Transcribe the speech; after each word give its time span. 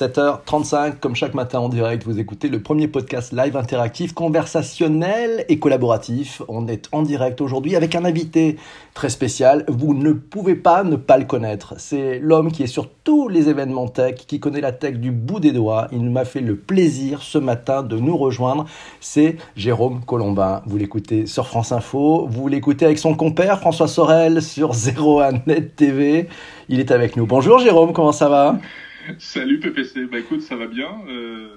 7h35, 0.00 0.94
comme 0.98 1.14
chaque 1.14 1.34
matin 1.34 1.58
en 1.58 1.68
direct, 1.68 2.04
vous 2.04 2.18
écoutez 2.18 2.48
le 2.48 2.62
premier 2.62 2.88
podcast 2.88 3.34
live 3.34 3.54
interactif, 3.54 4.14
conversationnel 4.14 5.44
et 5.50 5.58
collaboratif. 5.58 6.40
On 6.48 6.68
est 6.68 6.88
en 6.92 7.02
direct 7.02 7.42
aujourd'hui 7.42 7.76
avec 7.76 7.94
un 7.94 8.06
invité 8.06 8.56
très 8.94 9.10
spécial. 9.10 9.66
Vous 9.68 9.92
ne 9.92 10.12
pouvez 10.12 10.54
pas 10.54 10.84
ne 10.84 10.96
pas 10.96 11.18
le 11.18 11.26
connaître. 11.26 11.74
C'est 11.76 12.18
l'homme 12.18 12.50
qui 12.50 12.62
est 12.62 12.66
sur 12.66 12.88
tous 12.88 13.28
les 13.28 13.50
événements 13.50 13.88
tech, 13.88 14.14
qui 14.26 14.40
connaît 14.40 14.62
la 14.62 14.72
tech 14.72 14.94
du 14.94 15.10
bout 15.10 15.38
des 15.38 15.52
doigts. 15.52 15.88
Il 15.92 16.08
m'a 16.08 16.24
fait 16.24 16.40
le 16.40 16.56
plaisir 16.56 17.20
ce 17.20 17.36
matin 17.36 17.82
de 17.82 17.98
nous 17.98 18.16
rejoindre. 18.16 18.64
C'est 19.00 19.36
Jérôme 19.54 20.00
Colombin. 20.06 20.62
Vous 20.64 20.78
l'écoutez 20.78 21.26
sur 21.26 21.46
France 21.46 21.72
Info. 21.72 22.26
Vous 22.26 22.48
l'écoutez 22.48 22.86
avec 22.86 22.98
son 22.98 23.14
compère 23.14 23.60
François 23.60 23.86
Sorel 23.86 24.40
sur 24.40 24.72
01net 24.72 25.74
TV. 25.76 26.26
Il 26.70 26.80
est 26.80 26.90
avec 26.90 27.18
nous. 27.18 27.26
Bonjour 27.26 27.58
Jérôme, 27.58 27.92
comment 27.92 28.12
ça 28.12 28.30
va? 28.30 28.56
Salut 29.18 29.60
PPC, 29.60 30.06
bah 30.06 30.18
écoute, 30.18 30.42
ça 30.42 30.56
va 30.56 30.66
bien. 30.66 30.88
Euh, 31.08 31.48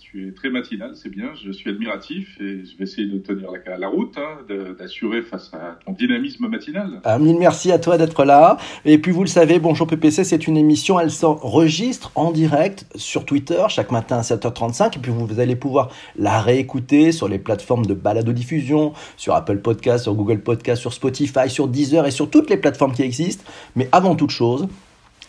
tu 0.00 0.28
es 0.28 0.32
très 0.32 0.50
matinal, 0.50 0.92
c'est 0.94 1.08
bien. 1.08 1.30
Je 1.44 1.50
suis 1.50 1.70
admiratif 1.70 2.40
et 2.40 2.64
je 2.64 2.76
vais 2.76 2.84
essayer 2.84 3.08
de 3.08 3.18
tenir 3.18 3.50
la, 3.78 3.88
route, 3.88 4.16
hein, 4.16 4.44
d'assurer 4.78 5.22
face 5.22 5.52
à 5.54 5.78
ton 5.84 5.92
dynamisme 5.92 6.46
matinal. 6.46 7.00
Ah, 7.04 7.18
mille 7.18 7.38
merci 7.38 7.72
à 7.72 7.78
toi 7.78 7.98
d'être 7.98 8.24
là. 8.24 8.56
Et 8.84 8.98
puis 8.98 9.10
vous 9.10 9.22
le 9.22 9.28
savez, 9.28 9.58
Bonjour 9.58 9.86
PPC, 9.86 10.22
c'est 10.22 10.46
une 10.46 10.56
émission, 10.56 11.00
elle 11.00 11.10
s'enregistre 11.10 12.12
en 12.14 12.30
direct 12.30 12.86
sur 12.94 13.24
Twitter 13.24 13.62
chaque 13.68 13.90
matin 13.90 14.18
à 14.18 14.22
7h35. 14.22 14.96
Et 14.96 15.00
puis 15.00 15.10
vous, 15.10 15.40
allez 15.40 15.56
pouvoir 15.56 15.90
la 16.16 16.40
réécouter 16.40 17.10
sur 17.10 17.28
les 17.28 17.38
plateformes 17.38 17.86
de 17.86 17.94
balado-diffusion, 17.94 18.92
sur 19.16 19.34
Apple 19.34 19.58
Podcast, 19.58 20.04
sur 20.04 20.14
Google 20.14 20.40
Podcast, 20.40 20.80
sur 20.80 20.92
Spotify, 20.92 21.48
sur 21.48 21.66
Deezer 21.66 22.06
et 22.06 22.12
sur 22.12 22.30
toutes 22.30 22.50
les 22.50 22.56
plateformes 22.56 22.92
qui 22.92 23.02
existent. 23.02 23.44
Mais 23.74 23.88
avant 23.90 24.14
toute 24.14 24.30
chose, 24.30 24.68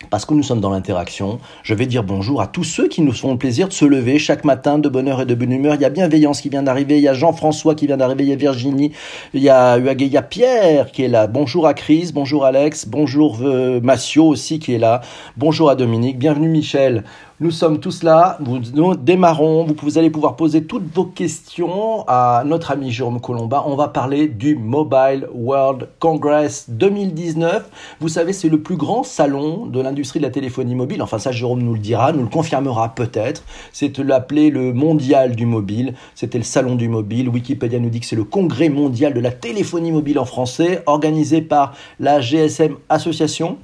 parce 0.10 0.26
que 0.26 0.34
nous 0.34 0.44
sommes 0.44 0.60
dans 0.60 0.70
l'interaction, 0.70 1.40
je 1.64 1.74
vais 1.74 1.86
dire 1.86 2.04
bonjour 2.04 2.42
à 2.42 2.48
tous 2.48 2.64
ceux 2.64 2.88
qui 2.88 3.02
nous 3.02 3.14
font 3.14 3.32
le 3.32 3.38
plaisir 3.38 3.68
de 3.68 3.74
se 3.74 3.86
lever 3.86 4.20
chaque 4.20 4.44
matin 4.44 4.78
de 4.78 4.90
bonne 4.90 5.08
heure 5.08 5.22
et 5.22 5.26
de 5.26 5.36
bonne 5.36 5.52
humeur. 5.52 5.76
Il 5.76 5.82
y 5.82 5.86
a 5.86 5.90
Bienveillance 5.90 6.42
qui 6.42 6.50
vient 6.50 6.64
d'arriver, 6.64 6.98
il 6.98 7.04
y 7.04 7.08
a 7.08 7.14
Jean-François 7.14 7.76
qui 7.76 7.88
vient 7.88 7.98
d'arriver, 7.98 8.24
il 8.24 8.30
y 8.30 8.34
a 8.34 8.36
Virginie, 8.36 8.92
il 9.34 9.42
y 9.42 9.50
a, 9.50 9.78
il 9.78 10.08
y 10.08 10.18
a 10.18 10.22
Pierre 10.22 10.92
qui 10.92 11.04
est 11.04 11.08
là. 11.08 11.28
Bonjour 11.28 11.66
à 11.68 11.74
Chris, 11.74 12.12
bonjour 12.14 12.46
Alex, 12.46 12.88
bonjour 12.88 13.40
euh, 13.42 13.80
Massio 13.82 14.26
aussi 14.26 14.60
qui 14.60 14.74
est 14.74 14.80
là, 14.80 15.02
bonjour 15.38 15.70
à 15.70 15.76
Dominique, 15.76 16.20
bienvenue 16.20 16.50
Michel. 16.50 17.04
Nous 17.42 17.52
sommes 17.52 17.82
tous 17.82 18.02
là, 18.02 18.38
nous 18.40 18.96
démarrons, 18.96 19.68
vous 19.84 19.98
allez 19.98 20.10
pouvoir 20.10 20.38
poser 20.38 20.64
toutes 20.64 20.86
vos 20.96 21.04
questions 21.04 22.06
à 22.08 22.44
notre 22.46 22.72
ami 22.72 22.92
Jérôme 22.92 23.20
Colomba. 23.20 23.66
On 23.68 23.76
va 23.76 23.90
parler 23.90 24.30
du 24.30 24.56
Mobile 24.56 25.28
World 25.34 25.90
Congress 26.00 26.70
2019. 26.70 27.70
Vous 28.00 28.08
savez, 28.08 28.32
c'est 28.32 28.48
le 28.48 28.62
plus 28.62 28.78
grand 28.78 29.04
salon 29.04 29.66
de 29.66 29.82
l'industrie 29.82 30.20
de 30.22 30.24
la 30.24 30.32
téléphonie 30.32 30.76
mobile. 30.76 31.02
Enfin, 31.02 31.20
ça, 31.20 31.34
Jérôme 31.34 31.62
nous 31.62 31.74
le 31.74 31.80
dira, 31.80 32.14
nous 32.14 32.24
le 32.24 32.30
confirmera 32.30 32.96
peut-être. 32.96 33.44
C'est 33.74 33.98
l'appeler 33.98 34.50
le 34.50 34.72
mondial 34.72 35.36
du 35.36 35.46
mobile. 35.46 35.94
C'était 36.16 36.38
le 36.38 36.46
salon 36.46 36.76
du 36.76 36.88
mobile. 36.88 37.28
Wikipédia 37.28 37.80
nous 37.80 37.90
dit 37.90 38.00
que 38.00 38.06
c'est 38.06 38.16
le 38.16 38.24
congrès 38.24 38.70
mondial 38.70 39.14
de 39.14 39.20
la 39.20 39.32
téléphonie 39.32 39.92
mobile 39.92 40.20
en 40.20 40.26
français, 40.26 40.84
organisé 40.86 41.42
par 41.42 41.74
la 42.00 42.22
GSM 42.22 42.78
Association 42.88 43.58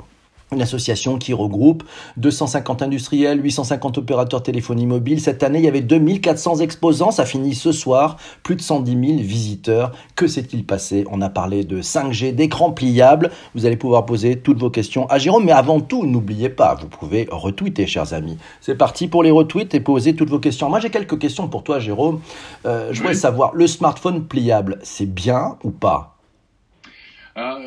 une 0.54 0.62
association 0.62 1.18
qui 1.18 1.34
regroupe 1.34 1.84
250 2.18 2.82
industriels, 2.82 3.42
850 3.42 4.00
opérateurs 4.00 4.44
téléphonie 4.44 4.86
mobile. 4.86 5.22
Cette 5.22 5.44
année, 5.44 5.60
il 5.60 5.66
y 5.66 5.68
avait 5.70 5.80
2400 5.80 6.58
exposants. 6.58 7.12
Ça 7.12 7.24
finit 7.24 7.56
ce 7.56 7.72
soir. 7.72 8.18
Plus 8.44 8.58
de 8.58 8.62
110 8.62 8.92
000 8.92 9.20
visiteurs. 9.22 9.94
Que 10.18 10.28
s'est-il 10.28 10.66
passé? 10.66 11.06
On 11.10 11.22
a 11.22 11.30
parlé 11.30 11.64
de 11.64 11.82
5G, 11.82 12.36
d'écran 12.36 12.72
pliable. 12.72 13.32
Vous 13.56 13.66
allez 13.66 13.78
pouvoir 13.78 14.06
poser 14.06 14.40
toutes 14.40 14.60
vos 14.60 14.70
questions 14.70 15.08
à 15.08 15.20
Jérôme. 15.20 15.46
Mais 15.46 15.54
avant 15.54 15.80
tout, 15.80 16.06
n'oubliez 16.06 16.50
pas, 16.50 16.76
vous 16.76 16.90
pouvez 16.90 17.30
retweeter, 17.32 17.88
chers 17.88 18.14
amis. 18.14 18.38
C'est 18.60 18.76
parti 18.76 19.08
pour 19.08 19.24
les 19.24 19.32
retweets 19.32 19.74
et 19.74 19.80
poser 19.80 20.18
toutes 20.18 20.30
vos 20.30 20.40
questions. 20.40 20.70
Moi, 20.70 20.82
j'ai 20.82 20.90
quelques 20.90 21.18
questions 21.18 21.48
pour 21.48 21.64
toi, 21.64 21.80
Jérôme. 21.80 22.20
Euh, 22.66 22.90
je 22.92 23.00
voudrais 23.00 23.14
savoir, 23.14 23.52
le 23.54 23.68
smartphone 23.68 24.28
pliable, 24.28 24.80
c'est 24.84 25.06
bien 25.06 25.58
ou 25.64 25.72
pas? 25.72 26.18
Ah, 27.38 27.58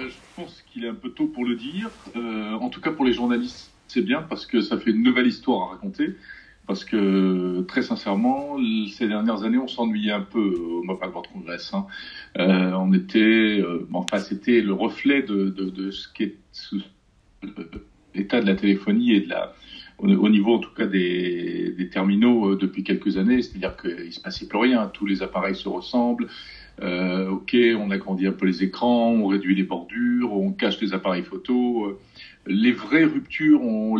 Je 0.74 0.80
pense 0.80 0.82
il 0.82 0.84
est 0.84 0.88
un 0.88 0.94
peu 0.94 1.10
tôt 1.10 1.26
pour 1.26 1.44
le 1.44 1.56
dire. 1.56 1.90
Euh, 2.16 2.52
en 2.52 2.68
tout 2.68 2.80
cas, 2.80 2.90
pour 2.90 3.04
les 3.04 3.12
journalistes, 3.12 3.72
c'est 3.88 4.02
bien 4.02 4.22
parce 4.22 4.46
que 4.46 4.60
ça 4.60 4.78
fait 4.78 4.90
une 4.90 5.02
nouvelle 5.02 5.26
histoire 5.26 5.68
à 5.68 5.72
raconter. 5.72 6.16
Parce 6.66 6.84
que 6.84 7.62
très 7.68 7.82
sincèrement, 7.82 8.56
ces 8.90 9.06
dernières 9.06 9.44
années, 9.44 9.58
on 9.58 9.68
s'ennuyait 9.68 10.12
un 10.12 10.22
peu 10.22 10.40
au 10.40 10.82
Mobile 10.82 11.10
World 11.10 11.30
Congress. 11.30 11.74
Hein. 11.74 11.86
Euh, 12.38 12.72
on 12.72 12.92
était, 12.94 13.60
euh, 13.60 13.86
enfin, 13.92 14.18
c'était 14.18 14.62
le 14.62 14.72
reflet 14.72 15.22
de, 15.22 15.90
ce 15.90 16.08
qu'est 16.12 16.36
l'état 18.14 18.40
de 18.40 18.46
la 18.46 18.54
téléphonie 18.54 19.12
et 19.12 19.20
de 19.20 19.28
la, 19.28 19.54
au 19.98 20.28
niveau 20.28 20.54
en 20.54 20.58
tout 20.58 20.72
cas 20.74 20.86
des, 20.86 21.88
terminaux 21.92 22.52
euh, 22.52 22.56
depuis 22.56 22.82
quelques 22.82 23.18
années. 23.18 23.42
C'est-à-dire 23.42 23.76
qu'il 23.76 24.12
se 24.12 24.20
passait 24.20 24.48
plus 24.48 24.58
rien. 24.58 24.86
Tous 24.86 25.04
les 25.04 25.22
appareils 25.22 25.56
se 25.56 25.68
ressemblent. 25.68 26.28
Euh, 26.82 27.28
ok, 27.28 27.56
on 27.78 27.90
agrandit 27.90 28.26
un 28.26 28.32
peu 28.32 28.46
les 28.46 28.64
écrans, 28.64 29.10
on 29.10 29.26
réduit 29.26 29.54
les 29.54 29.62
bordures, 29.62 30.32
on 30.32 30.52
cache 30.52 30.80
les 30.80 30.92
appareils 30.92 31.22
photo. 31.22 31.86
Euh, 31.86 31.98
les 32.46 32.72
vraies 32.72 33.04
ruptures, 33.04 33.62
on 33.62 33.94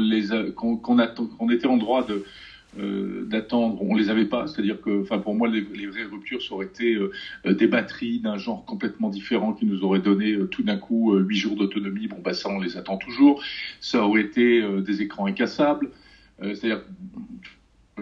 qu'on 0.55 1.51
était 1.51 1.67
en 1.67 1.77
droit 1.77 2.07
euh, 2.79 3.25
d'attendre, 3.25 3.81
on 3.81 3.95
les 3.95 4.11
avait 4.11 4.27
pas. 4.27 4.47
C'est-à-dire 4.47 4.81
que, 4.81 5.03
enfin, 5.03 5.19
pour 5.19 5.35
moi, 5.35 5.49
les, 5.49 5.87
vraies 5.87 6.05
ruptures, 6.05 6.43
ça 6.43 6.55
aurait 6.55 6.67
été 6.67 6.99
des 7.47 7.67
batteries 7.67 8.19
d'un 8.19 8.37
genre 8.37 8.65
complètement 8.65 9.09
différent 9.09 9.53
qui 9.53 9.67
nous 9.67 9.83
aurait 9.85 10.01
donné 10.01 10.37
tout 10.51 10.63
d'un 10.63 10.77
coup 10.77 11.17
huit 11.17 11.37
jours 11.37 11.57
d'autonomie. 11.57 12.09
Bon, 12.09 12.19
bah 12.23 12.35
ça, 12.35 12.51
on 12.51 12.61
les 12.61 12.77
attend 12.77 12.99
toujours. 12.99 13.43
Ça 13.81 14.05
aurait 14.05 14.23
été 14.23 14.63
des 14.83 15.01
écrans 15.01 15.27
incassables. 15.27 15.91
C'est-à-dire, 16.43 16.83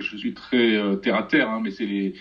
je 0.01 0.17
suis 0.17 0.35
très 0.35 0.81
terre 1.03 1.17
à 1.17 1.23
terre, 1.23 1.51
hein, 1.51 1.61
mais 1.63 1.71
c'est 1.71 1.87
les 1.87 2.15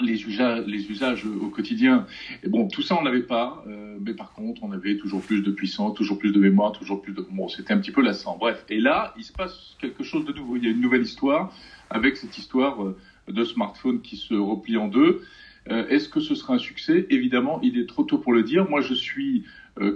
les 0.00 0.24
usages, 0.24 1.24
au 1.24 1.48
quotidien. 1.48 2.06
Et 2.42 2.48
bon, 2.48 2.68
tout 2.68 2.82
ça, 2.82 2.96
on 2.98 3.02
n'avait 3.02 3.22
pas, 3.22 3.64
euh, 3.66 3.98
mais 4.00 4.14
par 4.14 4.32
contre, 4.32 4.62
on 4.62 4.72
avait 4.72 4.96
toujours 4.96 5.22
plus 5.22 5.42
de 5.42 5.50
puissance, 5.50 5.94
toujours 5.96 6.18
plus 6.18 6.32
de 6.32 6.38
mémoire, 6.38 6.72
toujours 6.72 7.02
plus 7.02 7.12
de... 7.12 7.26
Bon, 7.30 7.48
c'était 7.48 7.72
un 7.72 7.78
petit 7.78 7.90
peu 7.90 8.02
lassant. 8.02 8.36
Bref, 8.38 8.64
et 8.68 8.80
là, 8.80 9.14
il 9.16 9.24
se 9.24 9.32
passe 9.32 9.76
quelque 9.80 10.04
chose 10.04 10.24
de 10.24 10.32
nouveau. 10.32 10.56
Il 10.56 10.64
y 10.64 10.66
a 10.66 10.70
une 10.70 10.80
nouvelle 10.80 11.02
histoire 11.02 11.52
avec 11.90 12.16
cette 12.16 12.36
histoire 12.38 12.82
euh, 12.82 12.96
de 13.28 13.44
smartphone 13.44 14.00
qui 14.00 14.16
se 14.16 14.34
replie 14.34 14.76
en 14.76 14.88
deux. 14.88 15.22
Euh, 15.70 15.86
Est-ce 15.88 16.08
que 16.08 16.20
ce 16.20 16.34
sera 16.34 16.54
un 16.54 16.58
succès? 16.58 17.06
Évidemment, 17.10 17.60
il 17.62 17.78
est 17.78 17.86
trop 17.86 18.04
tôt 18.04 18.18
pour 18.18 18.32
le 18.32 18.42
dire. 18.42 18.68
Moi, 18.68 18.80
je 18.80 18.94
suis 18.94 19.44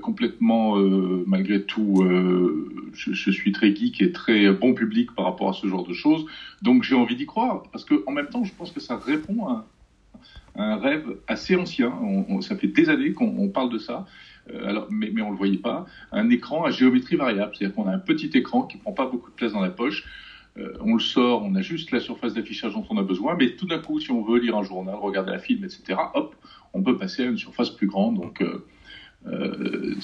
complètement, 0.01 0.77
malgré 1.27 1.61
tout, 1.61 2.07
je, 2.93 3.13
je, 3.13 3.31
suis 3.33 3.51
très 3.51 3.75
geek 3.75 4.01
et 4.01 4.13
très 4.13 4.53
bon 4.53 4.75
public 4.75 5.11
par 5.11 5.25
rapport 5.25 5.49
à 5.49 5.53
ce 5.55 5.67
genre 5.67 5.85
de 5.85 5.93
choses. 5.93 6.25
Donc, 6.63 6.85
j'ai 6.85 6.95
envie 6.95 7.17
d'y 7.17 7.27
croire 7.27 7.65
parce 7.73 7.85
que, 7.85 8.05
en 8.07 8.13
même 8.13 8.29
temps, 8.29 8.45
je 8.45 8.53
pense 8.55 8.71
que 8.71 8.79
ça 8.79 8.97
répond 8.97 9.49
à 9.49 9.67
un 10.57 10.77
rêve 10.77 11.17
assez 11.29 11.57
ancien. 11.57 11.93
Ça 12.41 12.57
fait 12.57 12.69
des 12.69 12.89
années 12.89 13.13
qu'on 13.13 13.49
parle 13.49 13.71
de 13.71 13.79
ça. 13.79 14.07
Euh, 14.51 14.69
alors, 14.69 14.89
mais, 14.91 15.11
on 15.23 15.31
le 15.31 15.37
voyait 15.37 15.59
pas. 15.59 15.87
Un 16.11 16.31
écran 16.31 16.65
à 16.65 16.71
géométrie 16.71 17.17
variable, 17.17 17.53
c'est-à-dire 17.55 17.75
qu'on 17.75 17.87
a 17.87 17.93
un 17.93 17.99
petit 17.99 18.31
écran 18.35 18.63
qui 18.63 18.79
prend 18.79 18.93
pas 18.93 19.07
beaucoup 19.07 19.31
de 19.31 19.37
place 19.37 19.53
dans 19.53 19.61
la 19.61 19.71
poche. 19.71 20.05
Euh, 20.59 20.77
on 20.81 20.95
le 20.95 21.01
sort, 21.01 21.43
on 21.43 21.55
a 21.55 21.63
juste 21.63 21.93
la 21.93 22.01
surface 22.01 22.35
d'affichage 22.35 22.75
dont 22.75 22.85
on 22.91 22.99
a 22.99 23.03
besoin, 23.03 23.37
mais 23.39 23.57
tout 23.57 23.67
d'un 23.67 23.79
coup, 23.79 24.01
si 24.01 24.11
on 24.11 24.23
veut 24.23 24.39
lire 24.39 24.57
un 24.57 24.63
journal, 24.63 24.95
regarder 24.97 25.33
un 25.33 25.39
film, 25.39 25.65
etc., 25.65 25.99
hop, 26.15 26.35
on 26.75 26.83
peut 26.83 26.99
passer 26.99 27.23
à 27.23 27.27
une 27.27 27.39
surface 27.39 27.71
plus 27.71 27.87
grande. 27.87 28.17
Donc, 28.17 28.43
euh, 28.43 28.67
euh, 29.31 29.95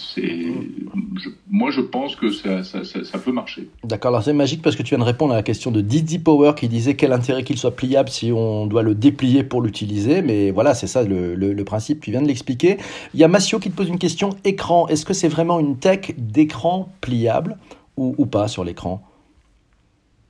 moi, 1.50 1.70
je 1.70 1.80
pense 1.80 2.14
que 2.14 2.30
ça, 2.30 2.62
ça, 2.62 2.84
ça, 2.84 3.18
peut 3.18 3.32
marcher. 3.32 3.68
D'accord, 3.82 4.10
alors 4.10 4.22
c'est 4.22 4.32
magique 4.32 4.62
parce 4.62 4.76
que 4.76 4.82
tu 4.82 4.90
viens 4.90 4.98
de 4.98 5.08
répondre 5.08 5.32
à 5.32 5.36
la 5.36 5.42
question 5.42 5.72
de 5.72 5.80
Didi 5.80 6.18
Power 6.20 6.52
qui 6.56 6.68
disait 6.68 6.94
quel 6.94 7.12
intérêt 7.12 7.42
qu'il 7.42 7.58
soit 7.58 7.74
pliable 7.74 8.10
si 8.10 8.30
on 8.30 8.66
doit 8.66 8.82
le 8.82 8.94
déplier 8.94 9.42
pour 9.42 9.60
l'utiliser. 9.60 10.22
Mais 10.22 10.50
voilà, 10.52 10.74
c'est 10.74 10.86
ça 10.86 11.02
le, 11.02 11.34
le, 11.34 11.64
principe, 11.64 12.00
tu 12.00 12.12
viens 12.12 12.22
de 12.22 12.28
l'expliquer. 12.28 12.78
Il 13.12 13.20
y 13.20 13.24
a 13.24 13.28
Massio 13.28 13.58
qui 13.58 13.70
te 13.70 13.76
pose 13.76 13.88
une 13.88 13.98
question 13.98 14.30
écran. 14.44 14.86
Est-ce 14.86 15.04
que 15.04 15.14
c'est 15.14 15.28
vraiment 15.28 15.58
une 15.58 15.78
tech 15.78 16.12
d'écran 16.16 16.92
pliable 17.00 17.56
ou, 17.96 18.14
ou 18.18 18.26
pas 18.26 18.46
sur 18.46 18.62
l'écran? 18.62 19.02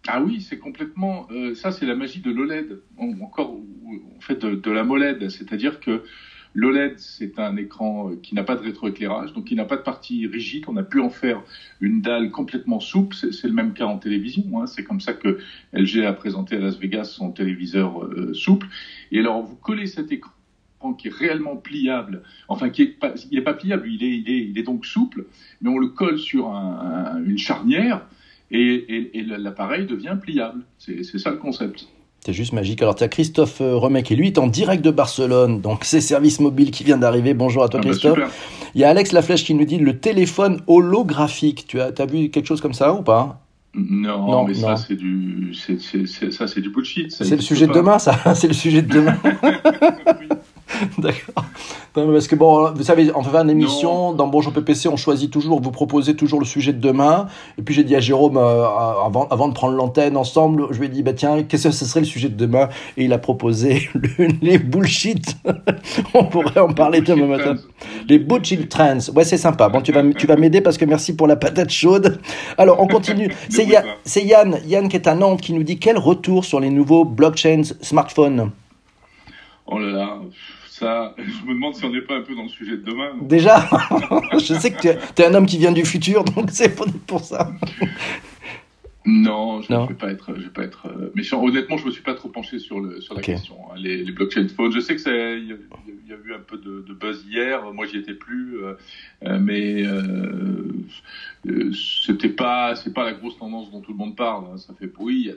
Ah 0.06 0.22
oui, 0.22 0.40
c'est 0.40 0.58
complètement. 0.58 1.26
Euh, 1.30 1.54
ça, 1.54 1.70
c'est 1.70 1.84
la 1.84 1.94
magie 1.94 2.20
de 2.20 2.30
l'OLED, 2.30 2.80
encore 3.20 3.50
en 3.50 4.20
fait 4.20 4.40
de, 4.40 4.54
de 4.54 4.70
la 4.70 4.82
MOLED, 4.82 5.28
c'est-à-dire 5.28 5.80
que 5.80 6.02
L'OLED, 6.54 6.98
c'est 6.98 7.38
un 7.38 7.56
écran 7.56 8.10
euh, 8.10 8.16
qui 8.22 8.34
n'a 8.34 8.42
pas 8.42 8.56
de 8.56 8.62
rétroéclairage, 8.62 9.32
donc 9.32 9.46
qui 9.46 9.54
n'a 9.54 9.64
pas 9.64 9.76
de 9.76 9.82
partie 9.82 10.26
rigide. 10.26 10.64
On 10.68 10.76
a 10.76 10.82
pu 10.82 11.00
en 11.00 11.10
faire 11.10 11.42
une 11.80 12.00
dalle 12.00 12.30
complètement 12.30 12.80
souple. 12.80 13.14
C'est 13.14 13.48
le 13.48 13.54
même 13.54 13.74
cas 13.74 13.86
en 13.86 13.98
télévision. 13.98 14.44
Hein. 14.60 14.66
C'est 14.66 14.84
comme 14.84 15.00
ça 15.00 15.12
que 15.12 15.38
LG 15.72 16.04
a 16.04 16.12
présenté 16.12 16.56
à 16.56 16.60
Las 16.60 16.78
Vegas 16.78 17.04
son 17.04 17.30
téléviseur 17.30 18.04
euh, 18.04 18.32
souple. 18.34 18.66
Et 19.12 19.20
alors, 19.20 19.42
vous 19.42 19.56
collez 19.56 19.86
cet 19.86 20.12
écran 20.12 20.32
qui 20.96 21.08
est 21.08 21.14
réellement 21.14 21.56
pliable, 21.56 22.22
enfin 22.46 22.70
qui 22.70 22.82
est 22.82 22.86
pas, 22.86 23.12
il 23.32 23.38
est 23.38 23.42
pas 23.42 23.54
pliable, 23.54 23.88
il 23.90 24.04
est, 24.04 24.16
il 24.16 24.30
est, 24.30 24.46
il 24.46 24.58
est 24.58 24.62
donc 24.62 24.86
souple, 24.86 25.26
mais 25.60 25.70
on 25.70 25.78
le 25.78 25.88
colle 25.88 26.18
sur 26.18 26.54
un, 26.54 27.20
une 27.24 27.36
charnière 27.36 28.06
et 28.52 29.24
l'appareil 29.26 29.86
devient 29.86 30.16
pliable. 30.20 30.62
C'est 30.78 31.02
ça 31.02 31.30
le 31.30 31.36
concept. 31.36 31.88
C'est 32.24 32.32
juste 32.32 32.52
magique. 32.52 32.82
Alors, 32.82 32.94
tu 32.94 33.04
as 33.04 33.08
Christophe 33.08 33.60
euh, 33.60 33.76
Remet 33.76 34.02
qui, 34.02 34.16
lui, 34.16 34.28
est 34.28 34.38
en 34.38 34.46
direct 34.46 34.84
de 34.84 34.90
Barcelone. 34.90 35.60
Donc, 35.60 35.84
c'est 35.84 36.00
Service 36.00 36.40
Mobile 36.40 36.70
qui 36.70 36.84
vient 36.84 36.98
d'arriver. 36.98 37.32
Bonjour 37.34 37.62
à 37.62 37.68
toi, 37.68 37.80
ah 37.82 37.84
bah, 37.84 37.90
Christophe. 37.90 38.18
Il 38.74 38.80
y 38.80 38.84
a 38.84 38.90
Alex 38.90 39.12
Laflèche 39.12 39.44
qui 39.44 39.54
nous 39.54 39.64
dit 39.64 39.78
le 39.78 39.98
téléphone 39.98 40.60
holographique. 40.66 41.66
Tu 41.66 41.80
as, 41.80 41.92
as 41.96 42.06
vu 42.06 42.28
quelque 42.30 42.46
chose 42.46 42.60
comme 42.60 42.74
ça 42.74 42.92
ou 42.92 43.02
pas? 43.02 43.40
Non, 43.74 44.44
mais 44.44 44.54
ça 44.54 44.76
c'est 44.76 44.96
du, 44.96 45.54
ça 45.54 46.48
c'est 46.48 46.60
du 46.60 46.70
bullshit. 46.70 47.12
C'est 47.12 47.36
le 47.36 47.42
sujet 47.42 47.66
de 47.66 47.72
demain, 47.72 47.98
ça. 47.98 48.34
c'est 48.34 48.48
le 48.48 48.54
sujet 48.54 48.82
de 48.82 48.92
demain. 48.92 49.16
D'accord. 50.98 51.44
parce 51.94 52.28
que 52.28 52.36
bon, 52.36 52.72
vous 52.72 52.82
savez, 52.82 53.12
en 53.12 53.22
faisant 53.22 53.42
une 53.42 53.50
émission, 53.50 54.12
dans 54.12 54.26
Bonjour 54.26 54.52
PPC, 54.52 54.88
on 54.88 54.96
choisit 54.96 55.30
toujours, 55.30 55.60
vous 55.60 55.70
proposez 55.70 56.14
toujours 56.14 56.38
le 56.38 56.46
sujet 56.46 56.72
de 56.72 56.80
demain. 56.80 57.26
Et 57.58 57.62
puis 57.62 57.74
j'ai 57.74 57.84
dit 57.84 57.96
à 57.96 58.00
Jérôme, 58.00 58.36
euh, 58.36 58.64
avant, 59.04 59.26
avant 59.30 59.48
de 59.48 59.54
prendre 59.54 59.74
l'antenne 59.74 60.16
ensemble, 60.16 60.66
je 60.70 60.78
lui 60.78 60.86
ai 60.86 60.88
dit, 60.88 61.02
bah 61.02 61.12
tiens, 61.12 61.42
qu'est-ce 61.42 61.68
que 61.68 61.74
ce 61.74 61.84
serait 61.84 62.00
le 62.00 62.06
sujet 62.06 62.28
de 62.28 62.36
demain? 62.36 62.68
Et 62.96 63.04
il 63.04 63.12
a 63.12 63.18
proposé 63.18 63.88
les 64.42 64.58
bullshit. 64.58 65.36
on 66.14 66.24
pourrait 66.24 66.60
en 66.60 66.72
parler 66.72 67.00
demain 67.00 67.26
matin. 67.26 67.56
Les 68.08 68.18
bullshit 68.18 68.68
trends. 68.68 69.10
Ouais, 69.14 69.24
c'est 69.24 69.38
sympa. 69.38 69.68
Bon, 69.68 69.80
tu 69.80 69.92
vas, 69.92 70.02
tu 70.12 70.26
vas 70.26 70.36
m'aider 70.36 70.60
parce 70.60 70.78
que 70.78 70.84
merci 70.84 71.16
pour 71.16 71.26
la 71.26 71.36
patate 71.36 71.70
chaude. 71.70 72.20
Alors, 72.56 72.80
on 72.80 72.86
continue. 72.86 73.32
C'est 73.48 73.64
Yann, 74.24 74.58
Yann 74.66 74.88
qui 74.88 74.96
est 74.96 75.06
à 75.08 75.14
Nantes 75.14 75.40
qui 75.40 75.52
nous 75.52 75.62
dit 75.62 75.78
quel 75.78 75.98
retour 75.98 76.44
sur 76.44 76.60
les 76.60 76.70
nouveaux 76.70 77.04
blockchains 77.04 77.62
smartphones? 77.80 78.50
Oh 79.70 79.78
là 79.78 79.90
là, 79.90 80.18
je 80.80 81.46
me 81.46 81.54
demande 81.54 81.74
si 81.74 81.84
on 81.84 81.90
n'est 81.90 82.02
pas 82.02 82.16
un 82.16 82.22
peu 82.22 82.34
dans 82.34 82.44
le 82.44 82.48
sujet 82.48 82.72
de 82.72 82.82
demain. 82.82 83.10
Déjà 83.20 83.68
Je 84.32 84.54
sais 84.54 84.72
que 84.72 84.80
tu 84.80 85.22
es, 85.22 85.26
un 85.26 85.34
homme 85.34 85.46
qui 85.46 85.58
vient 85.58 85.72
du 85.72 85.84
futur, 85.84 86.24
donc 86.24 86.50
c'est 86.50 86.74
pour 87.06 87.20
ça. 87.20 87.52
Non, 89.10 89.62
je 89.62 89.72
ne 89.72 89.88
vais 89.88 89.94
pas 89.94 90.10
être, 90.10 90.34
je 90.36 90.42
vais 90.42 90.50
pas 90.50 90.64
être 90.64 90.86
euh, 90.86 91.10
méchant. 91.14 91.42
Honnêtement, 91.42 91.78
je 91.78 91.86
me 91.86 91.90
suis 91.90 92.02
pas 92.02 92.12
trop 92.12 92.28
penché 92.28 92.58
sur 92.58 92.78
le 92.78 93.00
sur 93.00 93.14
la 93.14 93.22
question. 93.22 93.56
Hein. 93.70 93.76
Les, 93.78 94.04
les, 94.04 94.12
blockchain 94.12 94.46
phones, 94.48 94.70
je 94.70 94.80
sais 94.80 94.96
que 94.96 95.38
il 95.38 95.46
y, 95.48 96.12
a 96.12 96.16
eu 96.22 96.34
un 96.34 96.40
peu 96.40 96.58
de, 96.58 96.84
de 96.86 96.92
buzz 96.92 97.24
hier. 97.26 97.72
Moi, 97.72 97.86
j'y 97.86 97.96
étais 97.96 98.12
plus, 98.12 98.58
euh, 98.58 98.74
euh 99.24 99.38
mais 99.38 99.82
euh, 99.82 100.74
euh, 101.46 101.72
c'était 101.72 102.28
pas 102.28 102.76
c'est 102.76 102.92
pas 102.92 103.04
la 103.04 103.14
grosse 103.14 103.38
tendance 103.38 103.70
dont 103.70 103.80
tout 103.80 103.92
le 103.92 103.96
monde 103.96 104.14
parle. 104.14 104.44
Hein. 104.52 104.58
Ça 104.58 104.74
fait 104.78 104.92
oui, 104.98 105.32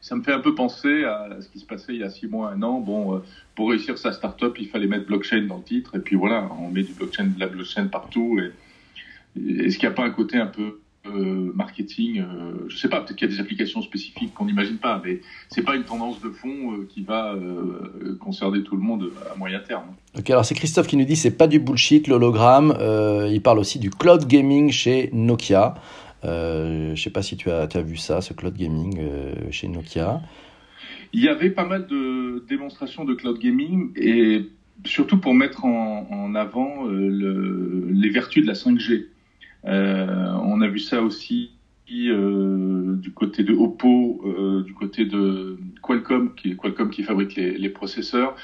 ça 0.00 0.16
me 0.16 0.22
fait 0.22 0.32
un 0.32 0.40
peu 0.40 0.54
penser 0.54 1.04
à 1.04 1.36
ce 1.42 1.50
qui 1.50 1.58
se 1.58 1.66
passait 1.66 1.92
il 1.92 2.00
y 2.00 2.04
a 2.04 2.08
six 2.08 2.28
mois, 2.28 2.50
un 2.50 2.62
an. 2.62 2.80
Bon, 2.80 3.22
pour 3.54 3.68
réussir 3.68 3.98
sa 3.98 4.12
startup, 4.12 4.56
il 4.58 4.68
fallait 4.68 4.86
mettre 4.86 5.06
blockchain 5.06 5.42
dans 5.42 5.58
le 5.58 5.64
titre, 5.64 5.96
et 5.96 6.00
puis 6.00 6.16
voilà, 6.16 6.48
on 6.60 6.70
met 6.70 6.82
du 6.82 6.94
blockchain, 6.94 7.26
de 7.26 7.40
la 7.40 7.48
blockchain 7.48 7.88
partout. 7.88 8.40
Et, 8.40 8.52
et 9.38 9.66
est-ce 9.66 9.76
qu'il 9.76 9.86
n'y 9.86 9.92
a 9.92 9.96
pas 9.96 10.04
un 10.04 10.10
côté 10.10 10.38
un 10.38 10.46
peu 10.46 10.78
euh, 11.14 11.52
marketing, 11.54 12.20
euh, 12.20 12.66
je 12.68 12.76
sais 12.76 12.88
pas, 12.88 13.00
peut-être 13.00 13.16
qu'il 13.16 13.28
y 13.28 13.32
a 13.32 13.34
des 13.34 13.40
applications 13.40 13.82
spécifiques 13.82 14.34
qu'on 14.34 14.46
n'imagine 14.46 14.78
pas, 14.78 15.00
mais 15.04 15.20
c'est 15.48 15.62
pas 15.62 15.76
une 15.76 15.84
tendance 15.84 16.20
de 16.20 16.30
fond 16.30 16.72
euh, 16.72 16.88
qui 16.88 17.02
va 17.02 17.34
concerner 18.20 18.62
tout 18.62 18.76
le 18.76 18.82
monde 18.82 19.10
à 19.32 19.36
moyen 19.36 19.60
terme. 19.60 19.86
Ok, 20.18 20.30
alors 20.30 20.44
c'est 20.44 20.54
Christophe 20.54 20.86
qui 20.86 20.96
nous 20.96 21.04
dit 21.04 21.16
c'est 21.16 21.36
pas 21.36 21.46
du 21.46 21.58
bullshit 21.58 22.08
l'hologramme. 22.08 22.76
il 23.30 23.40
parle 23.42 23.58
aussi 23.58 23.78
du 23.78 23.90
cloud 23.90 24.26
gaming 24.26 24.70
chez 24.70 25.10
Nokia. 25.12 25.74
je 26.22 26.94
sais 26.96 27.10
pas 27.10 27.22
si 27.22 27.36
tu 27.36 27.50
as, 27.50 27.68
as, 27.72 27.82
vu 27.82 27.96
ça, 27.96 28.20
ce 28.20 28.32
cloud 28.32 28.54
gaming 28.56 28.98
chez 29.50 29.68
Nokia. 29.68 30.20
Il 31.12 31.22
y 31.22 31.28
avait 31.28 31.50
pas 31.50 31.64
mal 31.64 31.86
de 31.86 32.44
démonstrations 32.48 33.04
de 33.04 33.14
cloud 33.14 33.38
gaming 33.38 33.92
et 33.96 34.48
surtout 34.84 35.18
pour 35.18 35.34
mettre 35.34 35.64
en, 35.64 36.06
en 36.10 36.34
avant 36.34 36.84
le, 36.84 37.88
les 37.90 38.10
vertus 38.10 38.42
de 38.42 38.48
la 38.48 38.54
5G. 38.54 39.06
Euh, 39.66 40.32
on 40.42 40.60
a 40.60 40.68
vu 40.68 40.78
ça 40.78 41.02
aussi 41.02 41.50
euh, 41.90 42.96
du 42.96 43.12
côté 43.12 43.42
de 43.42 43.52
Oppo, 43.52 44.20
euh, 44.24 44.62
du 44.62 44.74
côté 44.74 45.04
de 45.04 45.58
Qualcomm, 45.82 46.34
qui, 46.34 46.56
Qualcomm 46.56 46.90
qui 46.90 47.02
fabrique 47.02 47.36
les, 47.36 47.68
processeurs. 47.68 48.36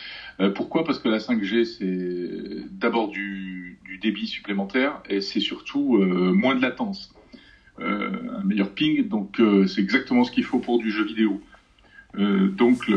pourquoi? 0.54 0.84
Parce 0.84 0.98
que 0.98 1.08
la 1.08 1.18
5G, 1.18 1.64
c'est 1.64 2.70
d'abord 2.70 3.08
du, 3.08 3.78
débit 4.00 4.26
supplémentaire 4.26 5.00
et 5.08 5.20
c'est 5.20 5.38
surtout 5.38 5.96
moins 5.96 6.56
de 6.56 6.60
latence, 6.60 7.14
un 7.78 8.42
meilleur 8.42 8.70
ping. 8.70 9.06
Donc 9.06 9.40
c'est 9.68 9.80
exactement 9.80 10.24
ce 10.24 10.32
qu'il 10.32 10.42
faut 10.42 10.58
pour 10.58 10.80
du 10.80 10.90
jeu 10.90 11.04
vidéo. 11.04 11.40
donc 12.16 12.90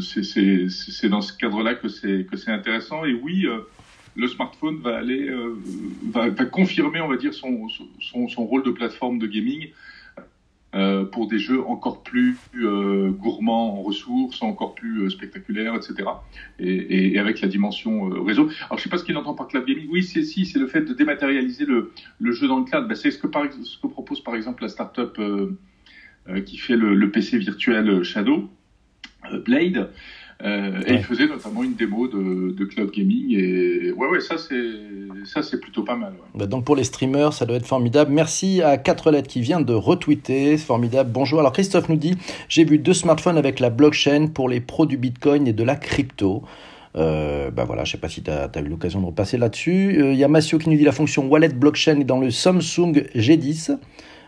c'est 0.00 1.08
dans 1.08 1.20
ce 1.20 1.32
cadre-là 1.32 1.74
que 1.74 1.86
c'est 1.86 2.26
intéressant. 2.48 3.04
Et 3.04 3.14
oui, 3.14 3.46
le 4.18 4.26
smartphone 4.26 4.80
va 4.80 4.96
aller 4.96 5.28
euh, 5.28 5.56
va, 6.10 6.30
confirmer, 6.44 7.00
on 7.00 7.08
va 7.08 7.16
dire, 7.16 7.32
son, 7.32 7.68
rôle 8.36 8.64
de 8.64 8.72
plateforme 8.72 9.18
de 9.18 9.28
gaming 9.28 9.68
euh, 10.74 11.04
pour 11.04 11.28
des 11.28 11.38
jeux 11.38 11.64
encore 11.64 12.02
plus 12.02 12.36
euh, 12.56 13.10
gourmands 13.10 13.78
en 13.78 13.82
ressources, 13.82 14.42
encore 14.42 14.74
plus 14.74 15.08
spectaculaires, 15.10 15.76
etc. 15.76 16.10
Et, 16.58 17.16
avec 17.18 17.40
la 17.40 17.48
dimension 17.48 18.10
réseau. 18.24 18.50
Alors, 18.66 18.78
je 18.78 18.82
sais 18.82 18.90
pas 18.90 18.98
ce 18.98 19.04
qu'il 19.04 19.16
entend 19.16 19.34
par 19.34 19.46
cloud 19.46 19.64
gaming. 19.64 19.86
Oui, 19.88 20.02
c'est 20.02 20.24
si, 20.24 20.44
c'est 20.44 20.58
le 20.58 20.66
fait 20.66 20.82
de 20.82 20.92
dématérialiser 20.92 21.64
le, 21.64 21.92
jeu 22.32 22.48
dans 22.48 22.58
le 22.58 22.64
cloud. 22.64 22.88
Ben, 22.88 22.96
c'est 22.96 23.12
ce 23.12 23.18
que, 23.18 23.28
propose 23.86 24.20
par 24.20 24.34
exemple 24.34 24.64
la 24.64 24.68
startup 24.68 25.18
qui 26.44 26.58
fait 26.58 26.76
le 26.76 27.10
PC 27.10 27.38
virtuel 27.38 28.02
Shadow, 28.02 28.50
Blade. 29.44 29.90
Euh, 30.44 30.80
et 30.86 30.94
il 30.94 31.02
faisait 31.02 31.26
notamment 31.26 31.64
une 31.64 31.74
démo 31.74 32.06
de, 32.06 32.52
de, 32.52 32.64
cloud 32.64 32.92
gaming. 32.92 33.34
Et 33.36 33.90
ouais, 33.90 34.08
ouais, 34.08 34.20
ça 34.20 34.36
c'est 34.38 35.60
plutôt 35.60 35.82
pas 35.82 35.96
mal. 35.96 36.12
Bah, 36.34 36.46
donc 36.46 36.64
pour 36.64 36.76
les 36.76 36.84
streamers, 36.84 37.32
ça 37.32 37.44
doit 37.44 37.56
être 37.56 37.66
formidable. 37.66 38.12
Merci 38.12 38.62
à 38.62 38.76
4 38.76 39.10
lettres 39.10 39.28
qui 39.28 39.40
vient 39.40 39.60
de 39.60 39.74
retweeter, 39.74 40.56
formidable. 40.56 41.10
Bonjour. 41.12 41.40
Alors 41.40 41.52
Christophe 41.52 41.88
nous 41.88 41.96
dit 41.96 42.16
j'ai 42.48 42.64
vu 42.64 42.78
deux 42.78 42.94
smartphones 42.94 43.36
avec 43.36 43.58
la 43.58 43.70
blockchain 43.70 44.28
pour 44.28 44.48
les 44.48 44.60
pros 44.60 44.86
du 44.86 44.96
Bitcoin 44.96 45.48
et 45.48 45.52
de 45.52 45.64
la 45.64 45.74
crypto. 45.74 46.44
Euh, 46.96 47.50
bah 47.50 47.64
voilà, 47.64 47.84
je 47.84 47.92
sais 47.92 47.98
pas 47.98 48.08
si 48.08 48.22
tu 48.22 48.30
as, 48.30 48.50
as, 48.52 48.60
eu 48.60 48.68
l'occasion 48.68 49.00
de 49.00 49.06
repasser 49.06 49.38
là-dessus. 49.38 49.94
Il 49.94 50.00
euh, 50.00 50.14
y 50.14 50.24
a 50.24 50.28
Massio 50.28 50.58
qui 50.58 50.70
nous 50.70 50.76
dit 50.76 50.84
la 50.84 50.92
fonction 50.92 51.26
wallet 51.26 51.48
blockchain 51.48 52.00
est 52.00 52.04
dans 52.04 52.20
le 52.20 52.30
Samsung 52.30 52.92
G10. 53.14 53.76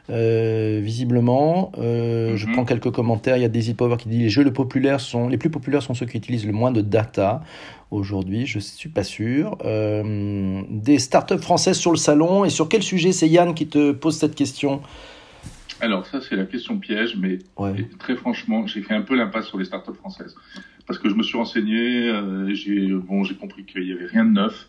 Euh, 0.08 0.80
visiblement. 0.82 1.72
Euh, 1.78 2.36
je 2.36 2.46
mhm. 2.46 2.52
prends 2.54 2.64
quelques 2.64 2.90
commentaires. 2.90 3.36
Il 3.36 3.42
y 3.42 3.44
a 3.44 3.48
Daisy 3.48 3.74
Power 3.74 3.96
qui 3.96 4.08
dit 4.08 4.18
les 4.18 4.28
jeux 4.28 4.42
les, 4.42 4.50
populaires 4.50 5.00
sont, 5.00 5.28
les 5.28 5.38
plus 5.38 5.50
populaires 5.50 5.82
sont 5.82 5.94
ceux 5.94 6.06
qui 6.06 6.16
utilisent 6.16 6.46
le 6.46 6.52
moins 6.52 6.72
de 6.72 6.80
data. 6.80 7.42
Aujourd'hui, 7.90 8.46
je 8.46 8.58
suis 8.58 8.88
pas 8.88 9.04
sûr. 9.04 9.58
Euh, 9.64 10.62
des 10.68 10.98
startups 10.98 11.38
françaises 11.38 11.78
sur 11.78 11.90
le 11.90 11.96
salon. 11.96 12.44
Et 12.44 12.50
sur 12.50 12.68
quel 12.68 12.82
sujet? 12.82 13.12
C'est 13.12 13.28
Yann 13.28 13.54
qui 13.54 13.68
te 13.68 13.92
pose 13.92 14.16
cette 14.16 14.34
question. 14.34 14.80
Alors 15.80 16.06
ça, 16.06 16.20
c'est 16.20 16.36
la 16.36 16.44
question 16.44 16.78
piège, 16.78 17.16
mais 17.18 17.38
très 17.98 18.14
franchement, 18.14 18.66
j'ai 18.66 18.82
fait 18.82 18.94
un 18.94 19.00
peu 19.00 19.16
l'impasse 19.16 19.46
sur 19.46 19.58
les 19.58 19.64
startups 19.64 19.94
françaises. 19.94 20.34
Parce 20.86 20.98
que 20.98 21.08
je 21.08 21.14
me 21.14 21.22
suis 21.22 21.38
renseigné, 21.38 22.12
j'ai 22.52 22.88
bon, 22.88 23.22
compris 23.40 23.64
qu'il 23.64 23.84
n'y 23.84 23.92
avait 23.92 24.06
rien 24.06 24.24
de 24.24 24.32
neuf. 24.32 24.68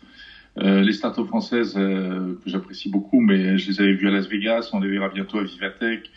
Euh, 0.58 0.82
les 0.82 0.92
startups 0.92 1.26
françaises 1.26 1.74
euh, 1.76 2.38
que 2.44 2.50
j'apprécie 2.50 2.90
beaucoup, 2.90 3.20
mais 3.20 3.56
je 3.56 3.70
les 3.70 3.80
avais 3.80 3.94
vues 3.94 4.08
à 4.08 4.10
Las 4.10 4.28
Vegas, 4.28 4.70
on 4.72 4.80
les 4.80 4.90
verra 4.90 5.08
bientôt 5.08 5.38
à 5.38 5.44
Vivatech. 5.44 6.10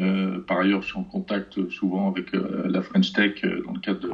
Euh, 0.00 0.40
par 0.40 0.60
ailleurs, 0.60 0.82
je 0.82 0.88
suis 0.88 0.98
en 0.98 1.04
contact 1.04 1.68
souvent 1.70 2.10
avec 2.10 2.32
la 2.32 2.82
French 2.82 3.12
Tech 3.12 3.42
dans 3.42 3.72
le 3.72 3.80
cadre 3.80 4.00
de, 4.00 4.12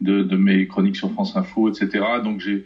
de, 0.00 0.22
de, 0.22 0.36
mes 0.36 0.66
chroniques 0.66 0.96
sur 0.96 1.10
France 1.12 1.36
Info, 1.36 1.68
etc. 1.68 2.04
Donc 2.22 2.40
j'ai, 2.40 2.64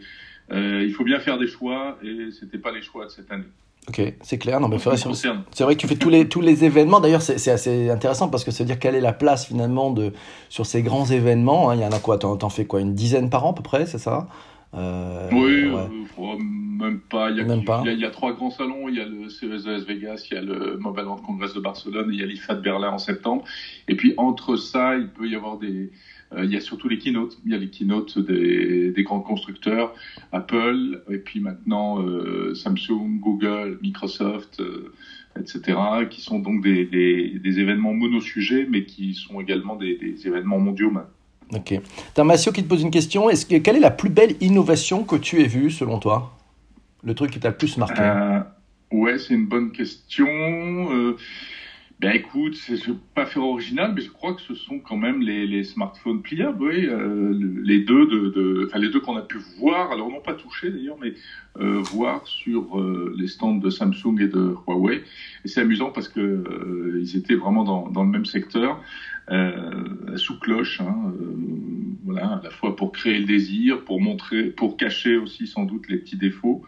il 0.51 0.91
faut 0.93 1.03
bien 1.03 1.19
faire 1.19 1.37
des 1.37 1.47
choix 1.47 1.97
et 2.03 2.31
c'était 2.31 2.57
pas 2.57 2.71
les 2.71 2.81
choix 2.81 3.05
de 3.05 3.11
cette 3.11 3.31
année. 3.31 3.45
Ok, 3.87 4.01
c'est 4.21 4.37
clair. 4.37 4.59
Non, 4.59 4.67
mais 4.67 4.77
c'est 4.77 5.63
vrai 5.63 5.75
que 5.75 5.79
tu 5.79 5.87
fais 5.87 5.95
tous 5.95 6.09
les, 6.09 6.27
tous 6.27 6.41
les 6.41 6.63
événements. 6.63 6.99
D'ailleurs, 6.99 7.21
c'est 7.21 7.51
assez 7.51 7.89
intéressant 7.89 8.29
parce 8.29 8.43
que 8.43 8.51
ça 8.51 8.63
veut 8.63 8.67
dire 8.67 8.77
quelle 8.77 8.95
est 8.95 9.01
la 9.01 9.13
place 9.13 9.45
finalement 9.47 9.91
de, 9.91 10.11
sur 10.49 10.65
ces 10.65 10.83
grands 10.83 11.05
événements. 11.05 11.69
Hein. 11.69 11.75
Il 11.75 11.81
y 11.81 11.85
en 11.85 11.91
a 11.91 11.99
quoi? 11.99 12.17
T'en 12.17 12.49
fais 12.49 12.65
quoi? 12.65 12.81
Une 12.81 12.93
dizaine 12.93 13.29
par 13.29 13.45
an 13.45 13.51
à 13.51 13.55
peu 13.55 13.63
près, 13.63 13.85
c'est 13.85 13.97
ça? 13.97 14.27
Euh, 14.75 15.29
oui, 15.31 15.65
euh, 15.65 16.37
même 16.37 16.99
pas. 16.99 17.31
Il 17.31 17.37
y, 17.37 17.41
a, 17.41 17.43
même 17.43 17.65
pas. 17.65 17.83
Il, 17.85 17.99
y 17.99 18.05
a, 18.05 18.11
trois 18.11 18.33
grands 18.33 18.51
salons. 18.51 18.87
Il 18.87 18.95
y 18.95 19.01
a 19.01 19.05
le 19.05 19.29
CES 19.29 19.63
de 19.63 19.71
Las 19.71 19.83
Vegas, 19.85 20.27
il 20.29 20.35
y 20.35 20.37
a 20.37 20.41
le 20.41 20.77
Mobile 20.77 21.05
World 21.05 21.25
Congress 21.25 21.53
de 21.53 21.59
Barcelone, 21.59 22.11
et 22.11 22.13
il 22.13 22.19
y 22.19 22.23
a 22.23 22.27
l'IFA 22.27 22.55
de 22.55 22.61
Berlin 22.61 22.91
en 22.91 22.99
septembre. 22.99 23.43
Et 23.87 23.95
puis 23.95 24.13
entre 24.17 24.55
ça, 24.55 24.95
il 24.95 25.09
peut 25.09 25.27
y 25.27 25.35
avoir 25.35 25.57
des. 25.57 25.91
Euh, 26.33 26.45
il 26.45 26.51
y 26.51 26.55
a 26.55 26.61
surtout 26.61 26.87
les 26.87 26.99
keynotes. 26.99 27.39
Il 27.45 27.51
y 27.51 27.55
a 27.55 27.57
les 27.57 27.69
keynotes 27.69 28.19
des, 28.19 28.91
des 28.91 29.03
grands 29.03 29.21
constructeurs, 29.21 29.95
Apple, 30.31 31.01
et 31.09 31.17
puis 31.17 31.39
maintenant 31.39 32.01
euh, 32.03 32.53
Samsung, 32.53 33.19
Google, 33.19 33.79
Microsoft, 33.81 34.61
etc., 35.39 35.79
qui 36.11 36.21
sont 36.21 36.37
donc 36.37 36.63
des, 36.63 36.85
des, 36.85 37.39
des 37.39 37.59
événements 37.59 37.93
monosujets, 37.95 38.67
mais 38.69 38.85
qui 38.85 39.15
sont 39.15 39.41
également 39.41 39.75
des, 39.75 39.97
des 39.97 40.27
événements 40.27 40.59
mondiaux 40.59 40.91
maintenant. 40.91 41.09
Ok. 41.53 41.79
T'as 42.13 42.23
Massio 42.23 42.51
qui 42.51 42.63
te 42.63 42.67
pose 42.67 42.81
une 42.81 42.91
question. 42.91 43.29
Est-ce 43.29 43.45
que, 43.45 43.55
quelle 43.55 43.77
est 43.77 43.81
la 43.81 43.91
plus 43.91 44.09
belle 44.09 44.35
innovation 44.39 45.03
que 45.03 45.15
tu 45.15 45.41
aies 45.41 45.47
vue 45.47 45.71
selon 45.71 45.99
toi? 45.99 46.37
Le 47.03 47.15
truc 47.15 47.31
qui 47.31 47.39
t'a 47.39 47.49
le 47.49 47.57
plus 47.57 47.77
marqué 47.77 48.01
euh, 48.01 48.39
Ouais, 48.91 49.17
c'est 49.17 49.33
une 49.33 49.47
bonne 49.47 49.71
question. 49.71 50.27
Euh, 50.27 51.17
ben 51.99 52.11
écoute, 52.11 52.55
c'est 52.55 52.79
pas 53.13 53.25
faire 53.25 53.43
original, 53.43 53.91
mais 53.93 53.99
je 53.99 54.09
crois 54.09 54.33
que 54.33 54.41
ce 54.41 54.55
sont 54.55 54.79
quand 54.79 54.95
même 54.95 55.21
les, 55.21 55.45
les 55.45 55.65
smartphones 55.65 56.21
pliables, 56.21 56.63
oui, 56.63 56.85
euh, 56.85 57.37
les 57.61 57.79
deux 57.79 58.07
de, 58.07 58.29
de, 58.29 58.67
enfin 58.67 58.79
les 58.79 58.89
deux 58.89 59.01
qu'on 59.01 59.17
a 59.17 59.21
pu 59.21 59.37
voir, 59.57 59.91
alors 59.91 60.09
non 60.09 60.21
pas 60.21 60.33
touché 60.33 60.71
d'ailleurs, 60.71 60.95
mais 61.01 61.13
euh, 61.59 61.81
voir 61.81 62.25
sur 62.25 62.79
euh, 62.79 63.13
les 63.17 63.27
stands 63.27 63.55
de 63.55 63.69
Samsung 63.69 64.17
et 64.21 64.29
de 64.29 64.55
Huawei. 64.65 65.03
Et 65.43 65.49
c'est 65.49 65.59
amusant 65.59 65.91
parce 65.91 66.07
que 66.07 66.21
euh, 66.21 67.01
ils 67.01 67.17
étaient 67.17 67.35
vraiment 67.35 67.65
dans, 67.65 67.89
dans 67.89 68.03
le 68.03 68.09
même 68.09 68.25
secteur, 68.25 68.81
sous 70.15 70.39
cloche, 70.39 70.81
hein, 70.81 71.13
voilà, 72.03 72.27
à 72.37 72.41
la 72.43 72.49
fois 72.49 72.75
pour 72.75 72.91
créer 72.91 73.19
le 73.19 73.25
désir, 73.25 73.83
pour 73.83 74.01
montrer, 74.01 74.45
pour 74.45 74.75
cacher 74.75 75.17
aussi 75.17 75.45
sans 75.45 75.65
doute 75.65 75.87
les 75.87 75.97
petits 75.97 76.17
défauts. 76.17 76.63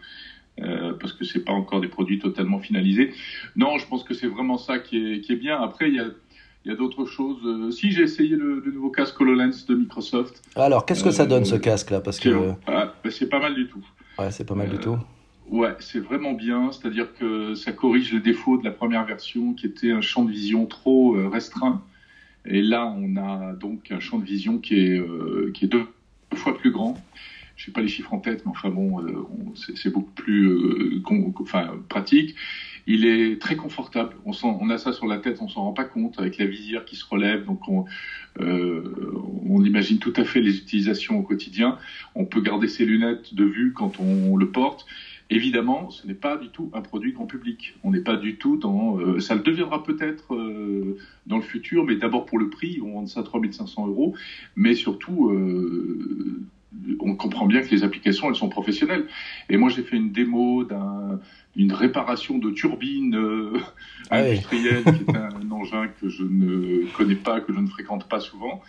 Euh, 0.60 0.94
parce 1.00 1.14
que 1.14 1.24
c'est 1.24 1.44
pas 1.44 1.54
encore 1.54 1.82
des 1.82 1.88
produits 1.88 2.20
totalement 2.20 2.60
finalisés. 2.60 3.14
Non, 3.56 3.78
je 3.78 3.88
pense 3.88 4.04
que 4.04 4.14
c'est 4.14 4.28
vraiment 4.28 4.58
ça 4.58 4.80
qui 4.80 4.98
est, 4.98 5.22
qui 5.22 5.32
est 5.32 5.38
bien. 5.38 5.60
Après, 5.60 5.88
il 5.88 5.96
y 5.96 6.00
a, 6.00 6.08
il 6.66 6.72
y 6.72 6.74
a 6.74 6.78
d'autres 6.78 7.06
choses. 7.06 7.38
Euh, 7.46 7.72
si 7.72 7.92
j'ai 7.92 8.04
essayé 8.04 8.36
le, 8.36 8.60
le, 8.60 8.72
nouveau 8.72 8.90
casque 8.90 9.20
HoloLens 9.20 9.66
de 9.68 9.76
Microsoft. 9.76 10.42
Alors, 10.56 10.86
qu'est-ce 10.86 11.04
que 11.04 11.12
ça 11.12 11.26
donne 11.26 11.46
ce 11.46 11.56
casque-là? 11.56 12.02
Parce 12.02 12.20
que 12.20 12.52
ah, 12.68 12.94
ben, 13.04 13.10
c'est 13.10 13.30
pas 13.30 13.40
mal 13.40 13.56
du 13.56 13.68
tout. 13.68 13.84
Ouais, 14.20 14.30
c'est 14.30 14.46
pas 14.46 14.56
mal 14.56 14.70
du 14.70 14.78
tout. 14.78 14.98
Ouais, 15.50 15.74
c'est 15.80 16.00
vraiment 16.00 16.34
bien. 16.34 16.72
C'est-à-dire 16.72 17.14
que 17.14 17.56
ça 17.56 17.72
corrige 17.72 18.14
les 18.14 18.20
défauts 18.20 18.58
de 18.58 18.66
la 18.66 18.72
première 18.72 19.06
version, 19.06 19.54
qui 19.54 19.66
était 19.66 19.92
un 19.92 20.02
champ 20.02 20.24
de 20.26 20.32
vision 20.32 20.66
trop 20.66 21.18
restreint. 21.30 21.82
Et 22.46 22.62
là, 22.62 22.94
on 22.98 23.16
a 23.18 23.54
donc 23.54 23.92
un 23.92 24.00
champ 24.00 24.20
de 24.20 24.26
vision 24.26 24.60
qui 24.60 24.76
est, 24.76 25.04
qui 25.54 25.66
est 25.66 25.68
deux 25.68 25.88
fois 26.36 26.58
plus 26.58 26.72
grand 26.72 26.98
je 27.62 27.68
sais 27.68 27.72
pas 27.72 27.82
les 27.82 27.88
chiffres 27.88 28.12
en 28.12 28.18
tête, 28.18 28.42
mais 28.44 28.50
enfin 28.50 28.72
bon, 28.72 29.00
euh, 29.04 29.24
c'est 29.76 29.92
beaucoup 29.92 30.10
plus 30.14 30.48
euh, 30.48 31.00
enfin, 31.40 31.70
pratique. 31.90 32.34
Il 32.88 33.06
est 33.06 33.40
très 33.40 33.56
confortable. 33.56 34.16
On, 34.26 34.70
a 34.72 34.80
ça 34.80 34.92
sur 34.92 35.06
la 35.06 35.20
tête, 35.20 35.38
on 35.42 35.48
s'en 35.48 35.62
rend 35.62 35.72
pas 35.72 35.84
compte 35.84 36.18
avec 36.18 36.40
la 36.40 36.48
visière 36.48 36.86
qui 36.86 36.96
se 36.96 37.06
relève. 37.06 37.46
Donc 37.46 37.68
on, 37.68 37.86
euh, 38.40 38.82
on 39.48 39.64
imagine 39.64 40.00
tout 40.00 40.14
à 40.16 40.24
fait 40.24 40.42
les 40.42 40.58
utilisations 40.58 41.20
au 41.20 41.22
quotidien. 41.22 41.78
On 42.16 42.26
peut 42.26 42.42
garder 42.42 42.68
ses 42.68 42.84
lunettes 42.84 43.36
de 43.36 43.44
vue 43.44 43.74
quand 43.74 44.00
on 44.00 44.36
le 44.36 44.50
porte. 44.50 44.88
Évidemment, 45.30 45.92
ce 45.92 46.08
n'est 46.08 46.16
pas 46.16 46.38
du 46.38 46.50
tout 46.50 46.72
un 46.74 46.82
produit 46.82 47.14
grand 47.14 47.28
public. 47.28 47.76
On 47.84 47.92
n'est 47.92 48.02
pas 48.02 48.16
du 48.16 48.38
tout 48.38 48.58
dans. 48.58 49.20
Ça 49.20 49.36
le 49.36 49.42
deviendra 49.42 49.84
peut-être 49.84 50.36
dans 51.28 51.38
le 51.38 51.44
futur, 51.44 51.86
mais 51.86 51.96
d'abord 51.96 52.26
pour 52.26 52.40
le 52.40 52.50
prix, 52.50 52.82
on 52.84 52.94
vend 52.94 53.06
ça 53.06 53.20
à 53.20 53.24
3500 53.24 53.88
euros. 53.88 54.16
Mais 54.56 54.74
surtout, 54.74 55.30
on 57.00 57.16
comprend 57.16 57.46
bien 57.46 57.62
que 57.62 57.70
les 57.70 57.84
applications, 57.84 58.30
elles 58.30 58.36
sont 58.36 58.50
professionnelles. 58.50 59.08
Et 59.50 59.58
moi, 59.58 59.70
j'ai 59.70 59.84
fait 59.84 59.98
une 59.98 60.12
démo 60.12 60.66
d'une 61.56 61.74
réparation 61.74 62.38
de 62.38 62.50
turbine 62.52 63.16
euh, 63.16 63.60
ah 64.10 64.20
industrielle, 64.20 64.84
qui 64.84 65.12
est 65.12 65.16
un 65.16 65.52
engin 65.52 65.88
que 66.00 66.10
je 66.10 66.24
ne 66.24 66.86
connais 66.96 67.16
pas, 67.16 67.42
que 67.42 67.54
je 67.54 67.60
ne 67.60 67.68
fréquente 67.68 68.08
pas 68.08 68.20
souvent. 68.20 68.62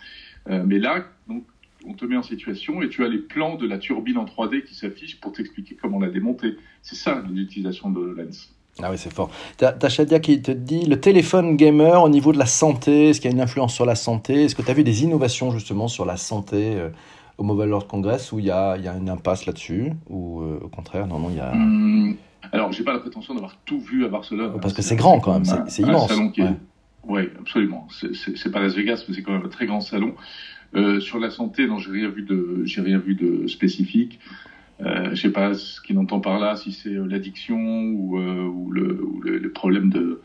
Euh, 0.49 0.63
mais 0.65 0.79
là, 0.79 1.05
donc, 1.27 1.45
on 1.85 1.93
te 1.93 2.05
met 2.05 2.17
en 2.17 2.23
situation 2.23 2.81
et 2.81 2.89
tu 2.89 3.03
as 3.03 3.09
les 3.09 3.17
plans 3.17 3.55
de 3.55 3.67
la 3.67 3.77
turbine 3.77 4.17
en 4.17 4.25
3D 4.25 4.63
qui 4.63 4.75
s'affichent 4.75 5.19
pour 5.19 5.33
t'expliquer 5.33 5.75
comment 5.75 5.99
la 5.99 6.09
démonter. 6.09 6.55
C'est 6.81 6.95
ça 6.95 7.23
l'utilisation 7.29 7.89
de 7.89 8.01
Lens. 8.01 8.53
Ah 8.81 8.89
oui, 8.89 8.97
c'est 8.97 9.13
fort. 9.13 9.29
T'as 9.57 9.89
Shadia 9.89 10.19
qui 10.19 10.41
te 10.41 10.51
dit 10.51 10.85
le 10.85 10.99
téléphone 10.99 11.57
gamer 11.57 12.01
au 12.01 12.09
niveau 12.09 12.31
de 12.31 12.39
la 12.39 12.47
santé, 12.47 13.09
est-ce 13.09 13.21
qu'il 13.21 13.29
y 13.29 13.33
a 13.33 13.35
une 13.35 13.41
influence 13.41 13.73
sur 13.73 13.85
la 13.85 13.95
santé? 13.95 14.45
Est-ce 14.45 14.55
que 14.55 14.63
tu 14.63 14.71
as 14.71 14.73
vu 14.73 14.83
des 14.83 15.03
innovations 15.03 15.51
justement 15.51 15.87
sur 15.87 16.05
la 16.05 16.17
santé 16.17 16.75
euh, 16.75 16.89
au 17.37 17.43
Mobile 17.43 17.69
World 17.69 17.87
Congress 17.87 18.31
où 18.31 18.39
il 18.39 18.45
y 18.45 18.51
a, 18.51 18.77
y 18.77 18.87
a 18.87 18.95
une 18.95 19.09
impasse 19.09 19.45
là-dessus 19.45 19.91
Ou 20.09 20.41
euh, 20.41 20.59
au 20.63 20.67
contraire, 20.67 21.07
non, 21.07 21.19
non, 21.19 21.29
il 21.29 21.37
y 21.37 21.39
a. 21.39 21.51
Hum, 21.51 22.15
alors, 22.51 22.71
j'ai 22.71 22.83
pas 22.83 22.93
la 22.93 22.99
prétention 22.99 23.33
d'avoir 23.33 23.55
tout 23.65 23.79
vu 23.79 24.05
à 24.05 24.09
Barcelone. 24.09 24.59
Parce 24.61 24.73
que 24.73 24.81
c'est 24.81 24.95
grand 24.95 25.19
quand 25.19 25.33
même, 25.33 25.45
c'est 25.67 25.81
immense. 25.81 26.11
Oui, 27.05 27.23
absolument. 27.39 27.87
C'est 27.89 28.51
pas 28.51 28.61
Las 28.61 28.75
Vegas, 28.75 29.05
mais 29.07 29.15
c'est 29.15 29.23
quand 29.23 29.33
même 29.33 29.45
un 29.45 29.49
très 29.49 29.65
grand 29.65 29.81
salon. 29.81 30.13
Euh, 30.75 30.99
sur 30.99 31.19
la 31.19 31.29
santé, 31.29 31.67
non, 31.67 31.77
j'ai 31.77 31.91
rien 31.91 32.09
vu 32.09 32.23
de, 32.23 32.61
j'ai 32.65 32.81
rien 32.81 32.97
vu 32.97 33.15
de 33.15 33.47
spécifique. 33.47 34.19
Euh, 34.81 35.09
je 35.11 35.21
sais 35.21 35.31
pas 35.31 35.53
ce 35.53 35.79
qu'il 35.81 35.97
entend 35.97 36.19
par 36.19 36.39
là, 36.39 36.55
si 36.55 36.71
c'est 36.71 36.95
euh, 36.95 37.05
l'addiction 37.05 37.57
ou, 37.57 38.17
euh, 38.17 38.45
ou, 38.45 38.71
le, 38.71 39.03
ou 39.03 39.21
le, 39.21 39.51
problème 39.51 39.89
de 39.89 40.21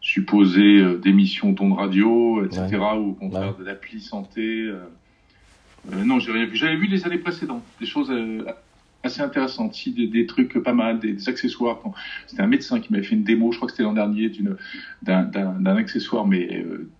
supposé 0.00 0.84
d'émission 1.02 1.52
d'ondes 1.52 1.72
radio, 1.72 2.44
etc., 2.44 2.76
ou 2.98 3.10
au 3.10 3.14
contraire 3.14 3.56
de 3.56 3.64
l'appli 3.64 4.00
santé. 4.00 4.70
Euh, 5.92 6.04
non, 6.04 6.18
j'ai 6.18 6.32
rien 6.32 6.46
vu. 6.46 6.56
J'avais 6.56 6.76
vu 6.76 6.86
les 6.86 7.06
années 7.06 7.18
précédentes, 7.18 7.62
des 7.80 7.86
choses 7.86 8.10
euh, 8.10 8.44
assez 9.02 9.20
intéressantes, 9.20 9.74
si, 9.74 9.92
des, 9.92 10.26
trucs 10.26 10.58
pas 10.58 10.72
mal, 10.72 10.98
des, 10.98 11.28
accessoires. 11.28 11.80
C'était 12.26 12.42
un 12.42 12.46
médecin 12.46 12.80
qui 12.80 12.92
m'avait 12.92 13.04
fait 13.04 13.14
une 13.14 13.24
démo, 13.24 13.52
je 13.52 13.56
crois 13.58 13.66
que 13.66 13.72
c'était 13.72 13.84
l'an 13.84 13.92
dernier, 13.92 14.30
d'un 15.02 15.76
accessoire, 15.76 16.26
mais 16.26 16.56
euh, 16.56 16.90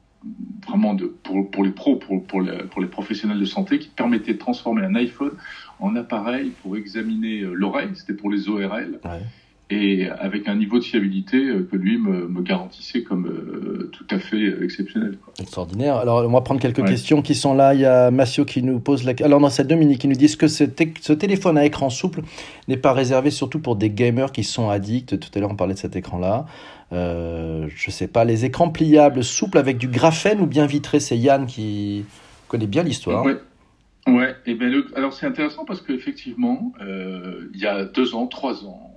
vraiment 0.67 0.97
pour, 1.23 1.65
les 1.65 1.71
pros, 1.71 1.97
pour, 1.97 2.41
les 2.41 2.87
professionnels 2.87 3.41
de 3.41 3.45
santé, 3.45 3.79
qui 3.79 3.89
permettait 3.89 4.35
de 4.35 4.39
transformer 4.39 4.83
un 4.83 4.95
iPhone 4.95 5.33
en 5.81 5.95
appareil 5.97 6.53
pour 6.63 6.77
examiner 6.77 7.41
l'oreille. 7.41 7.91
C'était 7.95 8.15
pour 8.15 8.31
les 8.31 8.49
ORL. 8.49 8.99
Et 9.69 10.09
avec 10.09 10.49
un 10.49 10.55
niveau 10.55 10.79
de 10.79 10.85
fiabilité 10.85 11.39
euh, 11.39 11.69
que 11.71 11.77
lui 11.77 11.99
me, 11.99 12.29
me 12.29 12.41
garantissait 12.43 13.03
comme 13.03 13.27
euh, 13.27 13.91
tout 13.93 14.07
à 14.11 14.19
fait 14.19 14.63
exceptionnel. 14.63 15.19
Quoi. 15.25 15.35
Extraordinaire. 15.41 15.97
Alors, 15.97 16.25
on 16.25 16.33
va 16.33 16.41
prendre 16.41 16.61
quelques 16.61 16.85
questions 16.87 17.21
qui 17.21 17.35
sont 17.35 17.53
là. 17.53 17.75
Il 17.75 17.81
y 17.81 17.85
a 17.85 18.11
Massio 18.11 18.45
qui 18.45 18.63
nous 18.63 18.79
pose 18.79 19.05
la 19.05 19.13
Alors, 19.25 19.41
non, 19.41 19.49
c'est 19.49 19.67
Dominique 19.67 20.01
qui 20.01 20.09
nous 20.09 20.15
dit 20.15 20.37
que 20.37 20.47
ce, 20.47 20.65
ce 21.01 21.13
téléphone 21.13 21.59
à 21.59 21.65
écran 21.65 21.91
souple 21.91 22.23
n'est 22.69 22.77
pas 22.77 22.93
réservé 22.93 23.31
surtout 23.31 23.59
pour 23.59 23.75
des 23.75 23.91
gamers 23.91 24.31
qui 24.31 24.45
sont 24.45 24.71
addicts? 24.71 25.19
Tout 25.19 25.31
à 25.35 25.41
l'heure, 25.41 25.51
on 25.51 25.57
parlait 25.57 25.75
de 25.75 25.79
cet 25.79 25.97
écran-là. 25.97 26.47
Euh, 26.93 27.67
je 27.75 27.91
sais 27.91 28.07
pas, 28.07 28.25
les 28.25 28.45
écrans 28.45 28.71
pliables 28.71 29.25
souples 29.25 29.59
avec 29.59 29.79
du 29.79 29.89
graphène 29.89 30.41
ou 30.41 30.47
bien 30.47 30.67
vitré, 30.67 31.01
c'est 31.01 31.19
Yann 31.19 31.47
qui 31.47 32.05
connaît 32.47 32.69
bien 32.69 32.85
l'histoire. 32.85 33.25
Ouais. 33.25 33.37
Ouais, 34.07 34.37
et 34.47 34.55
ben 34.55 34.73
alors 34.95 35.13
c'est 35.13 35.27
intéressant 35.27 35.65
parce 35.65 35.81
qu'effectivement, 35.81 36.73
euh, 36.81 37.51
il 37.55 37.61
y 37.61 37.67
a 37.67 37.85
deux 37.85 38.15
ans, 38.15 38.29
trois 38.29 38.65
ans, 38.65 38.93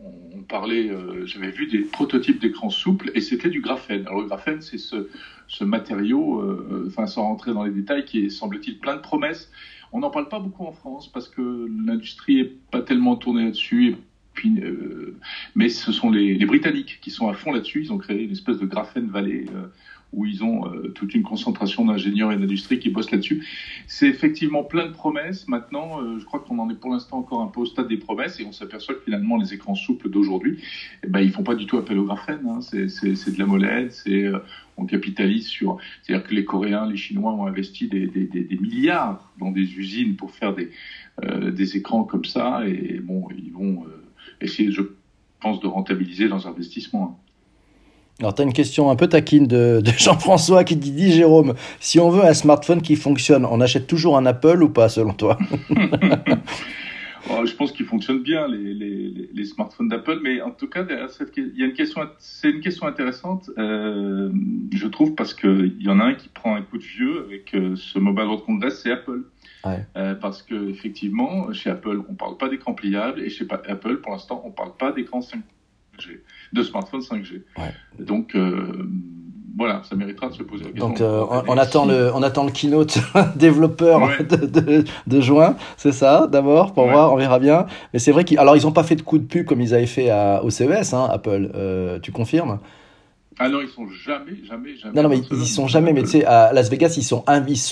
euh, 0.52 1.26
j'avais 1.26 1.52
vu 1.52 1.68
des 1.68 1.80
prototypes 1.80 2.40
d'écrans 2.40 2.70
souples 2.70 3.12
et 3.14 3.22
c'était 3.22 3.50
du 3.50 3.62
graphène. 3.62 4.02
Alors 4.08 4.22
le 4.22 4.28
graphène, 4.28 4.62
c'est 4.62 4.78
ce, 4.78 5.64
matériau, 5.64 6.42
euh, 6.42 6.86
enfin 6.88 7.08
sans 7.08 7.24
rentrer 7.24 7.54
dans 7.54 7.64
les 7.64 7.72
détails, 7.72 8.06
qui 8.06 8.30
semble-t-il 8.30 8.80
plein 8.80 8.96
de 8.96 9.02
promesses. 9.02 9.52
On 9.92 10.00
n'en 10.00 10.10
parle 10.10 10.30
pas 10.30 10.40
beaucoup 10.40 10.66
en 10.66 10.72
France 10.72 11.12
parce 11.12 11.28
que 11.28 11.68
l'industrie 11.86 12.40
est 12.40 12.54
pas 12.72 12.82
tellement 12.82 13.16
tournée 13.16 13.46
là-dessus. 13.46 13.96
Euh, 14.46 15.18
mais 15.54 15.68
ce 15.68 15.92
sont 15.92 16.10
les, 16.10 16.34
les, 16.36 16.46
Britanniques 16.46 17.00
qui 17.02 17.12
sont 17.12 17.28
à 17.28 17.34
fond 17.34 17.52
là-dessus. 17.52 17.82
Ils 17.84 17.92
ont 17.92 17.98
créé 17.98 18.24
une 18.24 18.32
espèce 18.32 18.58
de 18.58 18.66
graphène 18.66 19.08
vallée 19.08 19.46
où 20.12 20.26
ils 20.26 20.44
ont 20.44 20.66
euh, 20.68 20.90
toute 20.90 21.14
une 21.14 21.24
concentration 21.24 21.86
d'ingénieurs 21.86 22.32
et 22.32 22.38
d'industrie 22.38 22.80
qui 22.80 22.90
bossent 22.90 23.12
là-dessus. 23.12 23.46
C'est 23.88 24.08
effectivement 24.08 24.64
plein 24.64 24.88
de 24.88 24.92
promesses. 24.92 25.48
Maintenant, 25.48 26.02
euh, 26.02 26.18
je 26.20 26.26
crois 26.26 26.40
qu'on 26.40 26.58
en 26.60 26.70
est 26.70 26.76
pour 26.76 26.92
l'instant 26.92 27.20
encore 27.20 27.42
un 27.42 27.48
peu 27.48 27.62
au 27.62 27.66
stade 27.66 27.88
des 27.88 27.98
promesses 27.98 28.40
et 28.40 28.46
on 28.46 28.52
s'aperçoit 28.52 28.96
que 28.96 29.04
finalement 29.04 29.38
les 29.38 29.54
écrans 29.54 29.76
souples 29.76 30.10
d'aujourd'hui, 30.10 30.60
eh 31.04 31.08
ben, 31.08 31.20
ils 31.20 31.32
font 31.32 31.44
pas 31.44 31.56
du 31.56 31.66
tout 31.66 31.78
appel 31.78 31.98
au 31.98 32.06
graphène. 32.06 32.42
Hein. 32.48 32.62
C'est 32.62 32.86
de 32.86 33.40
la 33.40 33.46
molette, 33.46 33.94
c'est 33.94 34.24
euh, 34.24 34.40
on 34.78 34.86
capitalise 34.86 35.48
sur, 35.48 35.78
c'est-à-dire 36.02 36.28
que 36.28 36.34
les 36.34 36.46
Coréens, 36.46 36.88
les 36.90 36.98
Chinois 36.98 37.34
ont 37.34 37.46
investi 37.46 37.88
des, 37.88 38.10
milliards 38.62 39.32
dans 39.38 39.52
des 39.52 39.78
usines 39.78 40.16
pour 40.16 40.32
faire 40.32 40.56
des, 40.56 40.70
des 41.52 41.76
écrans 41.76 42.06
comme 42.06 42.24
ça 42.24 42.66
et 42.66 43.02
bon, 43.04 43.28
ils 43.38 43.52
vont 43.52 43.84
essayer, 44.40 44.72
je 44.72 44.84
pense, 45.42 45.60
de 45.60 45.68
rentabiliser 45.68 46.30
leurs 46.30 46.48
investissements. 46.48 47.20
Alors, 48.20 48.36
tu 48.36 48.42
as 48.42 48.46
une 48.46 48.54
question 48.54 48.92
un 48.92 48.98
peu 48.98 49.08
taquine 49.08 49.48
de, 49.48 49.82
Jean-François 49.98 50.66
qui 50.66 50.76
dit 50.76 51.12
Jérôme, 51.12 51.54
si 51.80 52.00
on 52.00 52.10
veut 52.10 52.26
un 52.26 52.34
smartphone 52.34 52.82
qui 52.82 52.98
fonctionne, 52.98 53.46
on 53.46 53.62
achète 53.62 53.88
toujours 53.88 54.18
un 54.18 54.26
Apple 54.26 54.62
ou 54.62 54.70
pas, 54.70 54.90
selon 54.90 55.14
toi? 55.14 55.38
Oh, 57.32 57.46
Je 57.46 57.54
pense 57.54 57.72
qu'ils 57.74 57.86
fonctionnent 57.86 58.24
bien, 58.24 58.48
les, 58.48 58.74
les, 58.74 59.30
les 59.32 59.46
smartphones 59.46 59.90
d'Apple, 59.90 60.20
mais 60.24 60.42
en 60.42 60.52
tout 60.52 60.68
cas, 60.68 60.86
il 61.38 61.58
y 61.58 61.64
a 61.64 61.66
une 61.66 61.74
question, 61.74 62.02
c'est 62.18 62.50
une 62.50 62.62
question 62.62 62.88
intéressante, 62.88 63.52
euh, 63.58 64.32
je 64.74 64.88
trouve, 64.88 65.16
parce 65.16 65.34
qu'il 65.34 65.76
y 65.80 65.90
en 65.90 66.00
a 66.00 66.06
un 66.06 66.14
qui 66.16 66.30
prend 66.30 66.56
un 66.56 66.62
coup 66.62 66.78
de 66.78 66.84
vieux 66.84 67.26
avec 67.26 67.54
euh, 67.54 67.76
ce 67.76 68.00
Mobile 68.00 68.24
World 68.24 68.46
Congress, 68.46 68.82
c'est 68.82 68.92
Apple. 68.92 69.24
Ouais. 69.66 69.86
Euh, 69.98 70.16
parce 70.16 70.42
que 70.42 70.70
effectivement, 70.70 71.52
chez 71.52 71.70
Apple, 71.70 72.02
on 72.10 72.14
parle 72.14 72.38
pas 72.38 72.50
d'écran 72.50 72.74
pliable, 72.74 73.22
et 73.22 73.30
chez 73.30 73.46
Apple, 73.68 73.98
pour 73.98 74.14
l'instant, 74.14 74.42
on 74.46 74.52
parle 74.52 74.76
pas 74.78 74.92
d'écran 74.92 75.22
5 75.22 75.42
de 76.54 76.64
smartphones 76.64 77.02
5G. 77.02 77.42
Donc 78.00 78.36
euh, 78.36 78.88
voilà, 79.58 79.82
ça 79.84 79.96
méritera 79.96 80.30
de 80.30 80.34
se 80.34 80.44
poser 80.44 80.64
la 80.64 80.70
question. 80.72 80.88
Donc 80.88 81.02
euh, 81.02 81.26
on, 81.48 81.58
attend 81.58 81.86
le, 81.86 82.12
on 82.14 82.24
attend 82.24 82.46
le 82.46 82.52
keynote 82.52 83.00
développeur 83.36 84.00
de, 84.20 84.84
de, 85.06 85.22
juin, 85.22 85.56
c'est 85.76 85.92
ça 85.92 86.28
d'abord 86.32 86.74
pour 86.74 86.88
voir, 86.88 87.12
on 87.14 87.18
verra 87.18 87.40
bien. 87.40 87.66
Mais 87.94 88.00
c'est 88.00 88.12
vrai 88.12 88.24
qu'ils, 88.24 88.40
alors 88.40 88.56
ils 88.56 88.64
n'ont 88.64 88.72
pas 88.72 88.84
fait 88.84 88.96
de 88.96 89.02
coup 89.02 89.18
de 89.18 89.26
pub 89.26 89.46
comme 89.46 89.62
ils 89.62 89.74
avaient 89.74 89.86
fait 89.86 90.10
à, 90.10 90.44
au 90.44 90.50
CES, 90.50 90.94
hein, 90.94 91.10
Apple. 91.12 91.52
Euh, 91.56 92.00
tu 92.00 92.12
confirmes? 92.12 92.60
Ah 93.42 93.48
non, 93.48 93.60
ils 93.62 93.70
sont 93.70 93.88
jamais, 93.88 94.38
jamais, 94.46 94.76
jamais. 94.76 94.96
Non, 94.96 95.04
non, 95.04 95.10
mais 95.10 95.22
ils, 95.32 95.48
sont 95.48 95.68
jamais. 95.68 95.94
Mais 95.94 96.04
tu 96.04 96.10
sais, 96.10 96.26
à 96.26 96.52
Las 96.52 96.70
Vegas, 96.70 96.96
ils 96.98 97.04
sont, 97.04 97.24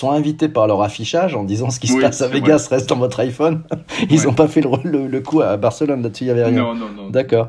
invités 0.08 0.48
par 0.48 0.66
leur 0.66 0.80
affichage 0.80 1.34
en 1.34 1.44
disant 1.44 1.68
ce 1.68 1.78
qui 1.78 1.88
se 1.88 2.00
passe 2.00 2.22
à 2.22 2.28
Vegas 2.28 2.68
reste 2.70 2.88
dans 2.88 2.96
votre 2.96 3.20
iPhone. 3.20 3.62
Ils 4.10 4.22
n'ont 4.22 4.32
pas 4.32 4.48
fait 4.48 4.62
le, 4.62 5.06
le, 5.06 5.20
coup 5.20 5.42
à 5.42 5.58
Barcelone 5.58 6.02
là-dessus, 6.02 6.24
il 6.24 6.28
y 6.28 6.30
avait 6.30 6.44
rien. 6.44 6.62
Non, 6.62 6.74
non, 6.74 6.88
non. 6.96 7.10
D'accord. 7.10 7.48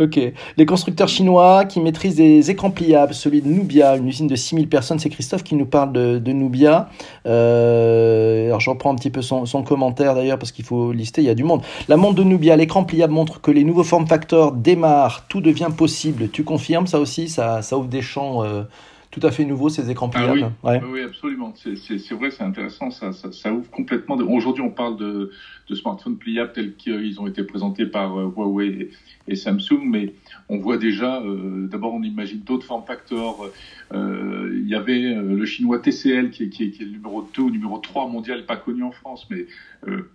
Ok. 0.00 0.18
Les 0.56 0.66
constructeurs 0.66 1.06
chinois 1.06 1.64
qui 1.66 1.80
maîtrisent 1.80 2.16
des 2.16 2.50
écrans 2.50 2.70
pliables, 2.70 3.14
celui 3.14 3.40
de 3.42 3.48
Nubia, 3.48 3.96
une 3.96 4.08
usine 4.08 4.26
de 4.26 4.34
6000 4.34 4.68
personnes. 4.68 4.98
C'est 4.98 5.08
Christophe 5.08 5.44
qui 5.44 5.54
nous 5.54 5.66
parle 5.66 5.92
de, 5.92 6.32
Nubia. 6.32 6.88
Euh, 7.26 8.46
alors 8.46 8.58
j'en 8.58 8.74
prends 8.74 8.92
un 8.92 8.96
petit 8.96 9.10
peu 9.10 9.22
son, 9.22 9.46
son 9.46 9.62
commentaire 9.62 10.16
d'ailleurs 10.16 10.38
parce 10.40 10.50
qu'il 10.50 10.64
faut 10.64 10.90
lister, 10.90 11.22
il 11.22 11.26
y 11.26 11.30
a 11.30 11.36
du 11.36 11.44
monde. 11.44 11.62
La 11.86 11.96
montre 11.96 12.16
de 12.16 12.24
Nubia, 12.24 12.56
l'écran 12.56 12.82
pliable 12.82 13.12
montre 13.12 13.40
que 13.40 13.52
les 13.52 13.62
nouveaux 13.62 13.84
form 13.84 14.08
factors 14.08 14.50
démarrent, 14.50 15.26
tout 15.28 15.40
devient 15.40 15.70
possible. 15.76 16.28
Tu 16.28 16.42
confirmes 16.42 16.88
ça 16.88 16.98
aussi? 16.98 17.28
Ça, 17.28 17.62
ça 17.62 17.78
ouvre 17.78 17.88
des 17.88 18.02
champs 18.02 18.42
euh, 18.42 18.64
tout 19.14 19.24
à 19.24 19.30
fait 19.30 19.44
nouveau 19.44 19.68
ces 19.68 19.90
écrans 19.92 20.08
pliables. 20.08 20.50
Ah 20.64 20.78
oui, 20.82 20.88
oui, 20.90 21.00
absolument. 21.02 21.54
C'est 21.54 22.14
vrai, 22.14 22.32
c'est 22.32 22.42
intéressant. 22.42 22.90
Ça, 22.90 23.12
ça, 23.12 23.52
ouvre 23.52 23.70
complètement. 23.70 24.16
Aujourd'hui, 24.16 24.64
on 24.64 24.70
parle 24.70 24.96
de, 24.96 25.30
de, 25.68 25.74
smartphones 25.76 26.18
pliables 26.18 26.52
tels 26.52 26.74
qu'ils 26.74 27.20
ont 27.20 27.28
été 27.28 27.44
présentés 27.44 27.86
par 27.86 28.18
euh, 28.18 28.32
Huawei 28.36 28.90
et, 29.28 29.36
Samsung, 29.36 29.82
mais 29.84 30.14
on 30.48 30.58
voit 30.58 30.78
déjà. 30.78 31.22
Euh, 31.22 31.68
d'abord, 31.68 31.94
on 31.94 32.02
imagine 32.02 32.40
d'autres 32.40 32.66
form 32.66 32.84
factors. 32.84 33.48
Euh, 33.92 34.50
il 34.52 34.68
y 34.68 34.74
avait 34.74 35.14
le 35.14 35.44
chinois 35.44 35.78
TCL 35.78 36.30
qui 36.30 36.44
est, 36.44 36.48
qui, 36.48 36.64
est, 36.64 36.80
le 36.80 36.90
numéro 36.90 37.22
2 37.36 37.42
ou 37.42 37.50
numéro 37.50 37.78
3 37.78 38.08
mondial, 38.08 38.46
pas 38.46 38.56
connu 38.56 38.82
en 38.82 38.90
France, 38.90 39.28
mais 39.30 39.46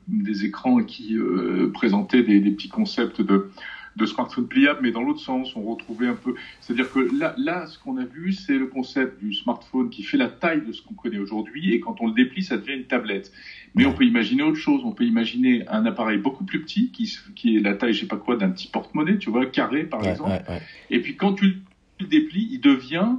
des 0.07 0.45
écrans 0.45 0.83
qui 0.83 1.15
présentaient 1.73 2.23
des, 2.23 2.41
des 2.41 2.51
petits 2.51 2.69
concepts 2.69 3.21
de 3.21 3.49
de 3.99 4.05
smartphone 4.05 4.47
pliable, 4.47 4.79
mais 4.81 4.91
dans 4.91 5.03
l'autre 5.03 5.19
sens, 5.19 5.55
on 5.55 5.61
retrouvait 5.61 6.07
un 6.07 6.15
peu. 6.15 6.35
C'est-à-dire 6.61 6.91
que 6.91 6.99
là, 6.99 7.35
là 7.37 7.67
ce 7.67 7.77
qu'on 7.77 7.97
a 7.97 8.05
vu, 8.05 8.33
c'est 8.33 8.57
le 8.57 8.67
concept 8.67 9.19
du 9.19 9.33
smartphone 9.33 9.89
qui 9.89 10.03
fait 10.03 10.17
la 10.17 10.29
taille 10.29 10.65
de 10.65 10.71
ce 10.71 10.81
qu'on 10.81 10.93
connaît 10.93 11.19
aujourd'hui, 11.19 11.73
et 11.73 11.79
quand 11.79 12.01
on 12.01 12.07
le 12.07 12.13
déplie, 12.13 12.41
ça 12.41 12.57
devient 12.57 12.73
une 12.73 12.85
tablette. 12.85 13.31
Mais 13.75 13.85
on 13.85 13.93
peut 13.93 14.05
imaginer 14.05 14.41
autre 14.41 14.57
chose. 14.57 14.81
On 14.83 14.91
peut 14.91 15.05
imaginer 15.05 15.67
un 15.67 15.85
appareil 15.85 16.17
beaucoup 16.17 16.43
plus 16.43 16.61
petit, 16.61 16.89
qui, 16.89 17.15
qui 17.35 17.57
est 17.57 17.59
la 17.59 17.75
taille, 17.75 17.93
je 17.93 18.01
sais 18.01 18.07
pas 18.07 18.17
quoi, 18.17 18.35
d'un 18.35 18.49
petit 18.49 18.67
porte-monnaie, 18.67 19.17
tu 19.17 19.29
vois, 19.29 19.45
carré 19.45 19.83
par 19.83 20.05
exemple. 20.05 20.41
et 20.89 20.99
puis 20.99 21.15
quand 21.15 21.33
tu 21.33 21.61
le 21.99 22.07
déplies, 22.07 22.47
il 22.51 22.61
devient 22.61 23.17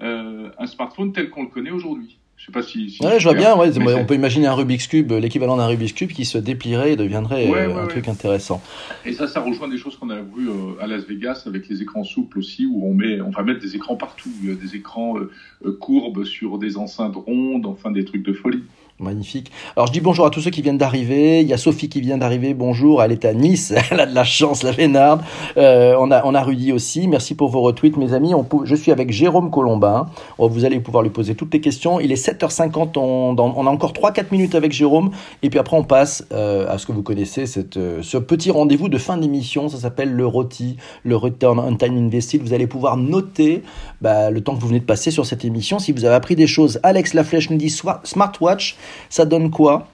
euh, 0.00 0.50
un 0.58 0.66
smartphone 0.66 1.12
tel 1.12 1.30
qu'on 1.30 1.42
le 1.42 1.48
connaît 1.48 1.70
aujourd'hui. 1.70 2.18
Je 2.42 2.46
sais 2.46 2.52
pas 2.52 2.62
si. 2.64 2.98
ouais, 3.00 3.20
je 3.20 3.24
vois 3.28 3.36
bien. 3.36 3.56
Ouais, 3.56 3.70
on 3.94 4.04
peut 4.06 4.16
imaginer 4.16 4.48
un 4.48 4.54
Rubik's 4.54 4.88
Cube, 4.88 5.12
l'équivalent 5.12 5.56
d'un 5.56 5.68
Rubik's 5.68 5.92
Cube 5.92 6.10
qui 6.10 6.24
se 6.24 6.38
déplierait 6.38 6.94
et 6.94 6.96
deviendrait 6.96 7.48
euh, 7.48 7.84
un 7.84 7.86
truc 7.86 8.08
intéressant. 8.08 8.60
Et 9.06 9.12
ça, 9.12 9.28
ça 9.28 9.40
rejoint 9.40 9.68
des 9.68 9.78
choses 9.78 9.96
qu'on 9.96 10.10
a 10.10 10.16
vues 10.16 10.48
euh, 10.48 10.82
à 10.82 10.88
Las 10.88 11.04
Vegas 11.06 11.44
avec 11.46 11.68
les 11.68 11.82
écrans 11.82 12.02
souples 12.02 12.40
aussi, 12.40 12.66
où 12.66 12.84
on 12.84 12.94
met, 12.94 13.20
on 13.20 13.30
va 13.30 13.44
mettre 13.44 13.60
des 13.60 13.76
écrans 13.76 13.94
partout, 13.94 14.28
des 14.42 14.74
écrans 14.74 15.14
euh, 15.18 15.78
courbes 15.78 16.24
sur 16.24 16.58
des 16.58 16.76
enceintes 16.76 17.14
rondes, 17.14 17.66
enfin 17.66 17.92
des 17.92 18.04
trucs 18.04 18.24
de 18.24 18.32
folie. 18.32 18.64
Magnifique. 19.02 19.50
Alors 19.76 19.88
je 19.88 19.92
dis 19.92 20.00
bonjour 20.00 20.24
à 20.24 20.30
tous 20.30 20.40
ceux 20.40 20.50
qui 20.50 20.62
viennent 20.62 20.78
d'arriver. 20.78 21.40
Il 21.40 21.48
y 21.48 21.52
a 21.52 21.56
Sophie 21.56 21.88
qui 21.88 22.00
vient 22.00 22.18
d'arriver. 22.18 22.54
Bonjour. 22.54 23.02
Elle 23.02 23.10
est 23.10 23.24
à 23.24 23.34
Nice. 23.34 23.74
Elle 23.90 23.98
a 23.98 24.06
de 24.06 24.14
la 24.14 24.22
chance, 24.22 24.62
la 24.62 24.70
Vénarde. 24.70 25.22
Euh, 25.56 25.96
on 25.98 26.10
a 26.12 26.24
on 26.24 26.34
a 26.34 26.40
Rudy 26.40 26.72
aussi. 26.72 27.08
Merci 27.08 27.34
pour 27.34 27.48
vos 27.48 27.62
retweets, 27.62 27.96
mes 27.96 28.14
amis. 28.14 28.32
Je 28.64 28.74
suis 28.76 28.92
avec 28.92 29.10
Jérôme 29.10 29.50
Colombin. 29.50 30.06
Oh, 30.38 30.48
vous 30.48 30.64
allez 30.64 30.78
pouvoir 30.78 31.02
lui 31.02 31.10
poser 31.10 31.34
toutes 31.34 31.52
les 31.52 31.60
questions. 31.60 31.98
Il 31.98 32.12
est 32.12 32.26
7h50. 32.26 32.96
On, 32.96 33.36
on 33.36 33.66
a 33.66 33.70
encore 33.70 33.92
3-4 33.92 34.26
minutes 34.30 34.54
avec 34.54 34.72
Jérôme. 34.72 35.10
Et 35.42 35.50
puis 35.50 35.58
après 35.58 35.76
on 35.76 35.84
passe 35.84 36.24
euh, 36.32 36.72
à 36.72 36.78
ce 36.78 36.86
que 36.86 36.92
vous 36.92 37.02
connaissez, 37.02 37.44
euh, 37.76 38.02
ce 38.02 38.18
petit 38.18 38.52
rendez-vous 38.52 38.88
de 38.88 38.98
fin 38.98 39.16
d'émission. 39.16 39.68
Ça 39.68 39.78
s'appelle 39.78 40.12
le 40.12 40.26
ROTI, 40.26 40.76
le 41.02 41.16
Return 41.16 41.58
on 41.58 41.74
Time 41.74 41.96
Invested. 41.96 42.40
Vous 42.40 42.54
allez 42.54 42.68
pouvoir 42.68 42.96
noter 42.96 43.62
bah, 44.00 44.30
le 44.30 44.40
temps 44.42 44.54
que 44.54 44.60
vous 44.60 44.68
venez 44.68 44.80
de 44.80 44.84
passer 44.84 45.10
sur 45.10 45.26
cette 45.26 45.44
émission. 45.44 45.80
Si 45.80 45.90
vous 45.90 46.04
avez 46.04 46.14
appris 46.14 46.36
des 46.36 46.46
choses, 46.46 46.78
Alex 46.84 47.14
Laflèche 47.14 47.50
nous 47.50 47.56
dit 47.56 47.74
smartwatch. 48.04 48.76
Ça 49.08 49.24
donne 49.24 49.50
quoi? 49.50 49.88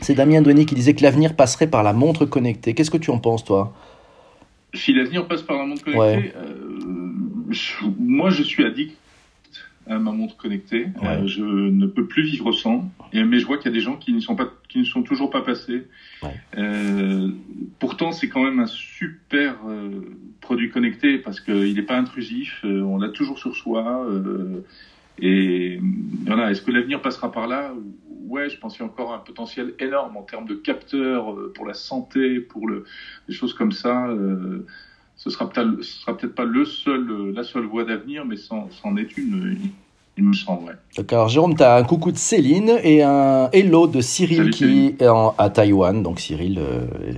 C'est 0.00 0.14
Damien 0.14 0.40
Douanier 0.40 0.64
qui 0.64 0.74
disait 0.74 0.94
que 0.94 1.02
l'avenir 1.02 1.36
passerait 1.36 1.66
par 1.66 1.82
la 1.82 1.92
montre 1.92 2.24
connectée. 2.24 2.74
Qu'est-ce 2.74 2.90
que 2.90 2.96
tu 2.96 3.10
en 3.10 3.18
penses, 3.18 3.44
toi? 3.44 3.74
Si 4.74 4.92
l'avenir 4.92 5.26
passe 5.26 5.42
par 5.42 5.58
la 5.58 5.66
montre 5.66 5.84
connectée, 5.84 6.32
euh, 6.36 6.78
moi 7.98 8.30
je 8.30 8.42
suis 8.42 8.64
addict 8.64 8.96
à 9.86 9.98
ma 9.98 10.12
montre 10.12 10.36
connectée. 10.36 10.86
Euh, 11.02 11.26
je 11.26 11.42
ne 11.42 11.86
peux 11.86 12.06
plus 12.06 12.22
vivre 12.22 12.52
sans. 12.52 12.88
Et, 13.12 13.24
mais 13.24 13.40
je 13.40 13.46
vois 13.46 13.56
qu'il 13.58 13.66
y 13.66 13.74
a 13.74 13.76
des 13.76 13.80
gens 13.80 13.96
qui 13.96 14.12
ne 14.12 14.20
sont 14.20 14.36
pas, 14.36 14.48
qui 14.68 14.78
ne 14.78 14.84
sont 14.84 15.02
toujours 15.02 15.30
pas 15.30 15.42
passés. 15.42 15.82
Euh, 16.56 17.28
pourtant, 17.80 18.12
c'est 18.12 18.28
quand 18.28 18.44
même 18.44 18.60
un 18.60 18.66
super 18.66 19.56
produit 20.40 20.70
connecté 20.70 21.18
parce 21.18 21.40
qu'il 21.40 21.74
n'est 21.74 21.82
pas 21.82 21.96
intrusif. 21.96 22.60
on 22.64 22.98
l'a 22.98 23.08
toujours 23.08 23.38
sur 23.38 23.56
soi. 23.56 24.06
Et 25.20 25.80
voilà. 26.26 26.50
Est-ce 26.50 26.62
que 26.62 26.70
l'avenir 26.70 27.02
passera 27.02 27.30
par 27.30 27.46
là 27.46 27.72
ouais, 28.30 28.48
je 28.48 28.56
pense 28.58 28.76
qu'il 28.76 28.86
y 28.86 28.88
a 28.88 28.90
encore 28.90 29.12
un 29.12 29.18
potentiel 29.18 29.74
énorme 29.78 30.16
en 30.16 30.22
termes 30.22 30.46
de 30.46 30.54
capteurs 30.54 31.32
euh, 31.32 31.52
pour 31.54 31.66
la 31.66 31.74
santé, 31.74 32.40
pour 32.40 32.68
le, 32.68 32.84
des 33.28 33.34
choses 33.34 33.52
comme 33.52 33.72
ça. 33.72 34.06
Euh, 34.08 34.66
ce 35.16 35.28
sera 35.28 35.50
peut-être, 35.50 36.34
pas 36.34 36.44
le 36.44 36.64
seul, 36.64 37.10
euh, 37.10 37.32
la 37.32 37.42
seule 37.42 37.64
voie 37.64 37.84
d'avenir, 37.84 38.24
mais 38.24 38.36
c'en 38.36 38.96
est 38.96 39.18
une, 39.18 39.58
il 40.20 40.26
me 40.26 40.32
semble. 40.34 40.78
D'accord, 40.96 41.28
Jérôme, 41.28 41.56
tu 41.56 41.62
as 41.62 41.76
un 41.76 41.82
coucou 41.82 42.12
de 42.12 42.18
Céline 42.18 42.78
et 42.82 43.02
un 43.02 43.48
hello 43.52 43.86
de 43.86 44.00
Cyril 44.00 44.50
qui 44.50 44.94
est 44.98 45.06
à 45.38 45.50
Taïwan. 45.50 46.02
Donc 46.02 46.20
Cyril, 46.20 46.60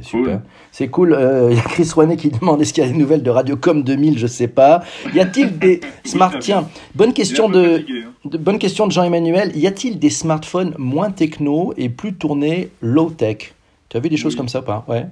super. 0.03 0.41
C'est 0.71 0.89
cool. 0.89 1.17
Il 1.51 1.57
y 1.57 1.59
a 1.59 1.63
Chris 1.63 1.91
Rouanet 1.95 2.17
qui 2.17 2.31
demande 2.31 2.63
est-ce 2.63 2.73
qu'il 2.73 2.85
y 2.85 2.87
a 2.87 2.91
des 2.91 2.99
nouvelles 2.99 3.23
de 3.23 3.31
Radiocom 3.31 3.83
2000 3.83 4.19
Je 4.19 4.27
sais 4.27 4.49
pas. 4.49 4.83
Y 5.15 5.21
a-t-il 5.21 5.59
des 5.59 5.81
smart 6.05 6.39
Tiens, 6.39 6.69
bonne 6.95 7.13
question 7.13 7.49
de. 7.49 7.79
Hein 7.79 8.13
bonne 8.25 8.59
question 8.59 8.87
de 8.87 8.93
Jean-Emmanuel. 8.93 9.57
Y 9.57 9.67
a-t-il 9.67 9.99
des 9.99 10.11
smartphones 10.11 10.75
moins 10.79 11.11
techno 11.11 11.73
et 11.77 11.89
plus 11.89 12.15
tournés 12.15 12.71
low-tech? 12.81 13.55
Tu 13.89 13.97
as 13.97 14.01
vu 14.01 14.09
des 14.09 14.17
choses 14.17 14.37
comme 14.37 14.49
ça 14.49 14.61
ou 14.61 14.65
pas? 14.65 14.85
Ouais. 14.89 15.07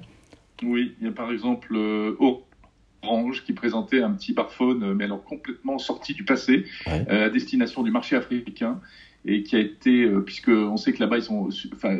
Oui, 0.63 0.93
il 1.01 1.07
y 1.07 1.09
a 1.09 1.13
par 1.13 1.31
exemple 1.31 1.75
euh, 1.75 2.15
Orange 3.03 3.43
qui 3.43 3.53
présentait 3.53 4.01
un 4.01 4.11
petit 4.11 4.33
smartphone, 4.33 4.83
euh, 4.83 4.93
mais 4.93 5.05
alors 5.05 5.23
complètement 5.23 5.77
sorti 5.77 6.13
du 6.13 6.23
passé, 6.23 6.65
euh, 6.87 7.27
à 7.27 7.29
destination 7.29 7.83
du 7.83 7.91
marché 7.91 8.15
africain 8.15 8.79
et 9.23 9.43
qui 9.43 9.55
a 9.55 9.59
été, 9.59 10.09
puisque 10.25 10.47
on 10.47 10.77
sait 10.77 10.93
que 10.93 10.99
là-bas 10.99 11.19
ils 11.19 11.23
sont, 11.23 11.49
enfin, 11.73 11.99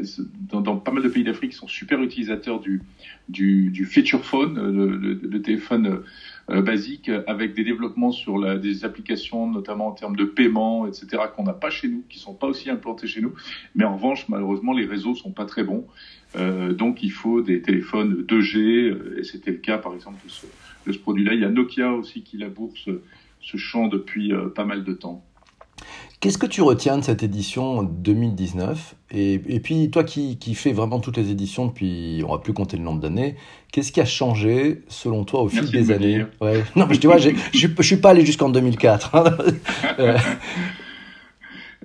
dans, 0.50 0.78
pas 0.78 0.90
mal 0.90 1.04
de 1.04 1.08
pays 1.08 1.24
d'Afrique, 1.24 1.54
ils 1.54 1.56
sont 1.56 1.68
super 1.68 2.02
utilisateurs 2.02 2.60
du 2.60 2.82
du, 3.30 3.70
du 3.70 3.86
feature 3.86 4.26
phone, 4.26 4.58
le 4.60 5.42
téléphone 5.44 6.02
euh, 6.52 6.62
basique 6.62 7.10
avec 7.28 7.54
des 7.54 7.64
développements 7.64 8.12
sur 8.12 8.38
la, 8.38 8.58
des 8.58 8.84
applications, 8.84 9.48
notamment 9.48 9.88
en 9.88 9.92
termes 9.92 10.16
de 10.16 10.26
paiement, 10.26 10.88
etc., 10.88 11.24
qu'on 11.34 11.44
n'a 11.44 11.54
pas 11.54 11.70
chez 11.70 11.88
nous, 11.88 12.04
qui 12.10 12.20
sont 12.20 12.34
pas 12.34 12.48
aussi 12.48 12.70
implantés 12.70 13.08
chez 13.08 13.22
nous. 13.22 13.34
Mais 13.76 13.86
en 13.86 13.96
revanche, 13.96 14.28
malheureusement, 14.28 14.74
les 14.74 14.86
réseaux 14.86 15.16
sont 15.16 15.32
pas 15.32 15.46
très 15.46 15.64
bons. 15.64 15.86
Euh, 16.36 16.74
donc, 16.74 17.04
il 17.04 17.12
faut 17.12 17.42
des 17.42 17.62
téléphones 17.62 18.26
2G, 18.28 18.58
euh, 18.58 19.20
et 19.20 19.24
c'était 19.24 19.52
le 19.52 19.58
cas, 19.58 19.78
par 19.78 19.94
exemple, 19.94 20.18
de 20.26 20.30
ce, 20.30 20.46
de 20.88 20.92
ce 20.92 21.00
produit-là. 21.00 21.34
Il 21.34 21.42
y 21.42 21.46
a 21.46 21.50
Nokia 21.50 21.92
aussi 21.94 22.24
qui 22.24 22.38
laboure 22.38 22.72
ce, 22.76 23.02
ce 23.42 23.58
champ 23.58 23.88
depuis 23.88 24.34
euh, 24.34 24.50
pas 24.50 24.66
mal 24.66 24.84
de 24.84 24.94
temps. 24.94 25.24
Qu'est-ce 26.20 26.38
que 26.38 26.46
tu 26.46 26.62
retiens 26.62 27.00
de 27.00 27.04
cette 27.04 27.24
édition 27.24 27.82
2019 27.82 28.96
et, 29.10 29.34
et, 29.34 29.60
puis, 29.60 29.90
toi 29.90 30.04
qui, 30.04 30.38
qui 30.38 30.54
fais 30.54 30.72
vraiment 30.72 31.00
toutes 31.00 31.18
les 31.18 31.32
éditions 31.32 31.66
depuis, 31.66 32.22
on 32.28 32.32
va 32.32 32.38
plus 32.38 32.54
compter 32.54 32.78
le 32.78 32.84
nombre 32.84 33.00
d'années, 33.00 33.36
qu'est-ce 33.72 33.92
qui 33.92 34.00
a 34.02 34.06
changé 34.06 34.84
selon 34.88 35.24
toi 35.26 35.42
au 35.42 35.50
fil 35.50 35.70
des 35.72 35.92
années? 35.92 36.26
ouais. 36.40 36.64
Non, 36.76 36.86
mais 36.88 36.98
tu 36.98 37.08
vois, 37.08 37.18
je 37.18 37.32
ne 37.32 37.82
suis 37.82 37.98
pas 37.98 38.12
allé 38.12 38.24
jusqu'en 38.24 38.50
2004. 38.50 39.16
Hein. 39.16 39.38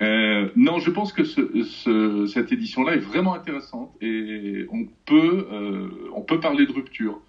euh, 0.03 0.51
non, 0.55 0.81
je 0.81 0.91
pense 0.91 1.15
que 1.15 1.25
ce, 1.25 1.41
ce, 1.65 2.27
cette 2.27 2.53
édition-là 2.53 2.97
est 2.97 3.01
vraiment 3.01 3.35
intéressante 3.35 3.91
et 4.03 4.67
on 4.71 4.85
peut, 5.07 5.49
euh, 5.51 5.89
on 6.15 6.21
peut 6.21 6.41
parler 6.41 6.67
de 6.67 6.73
rupture. 6.73 7.23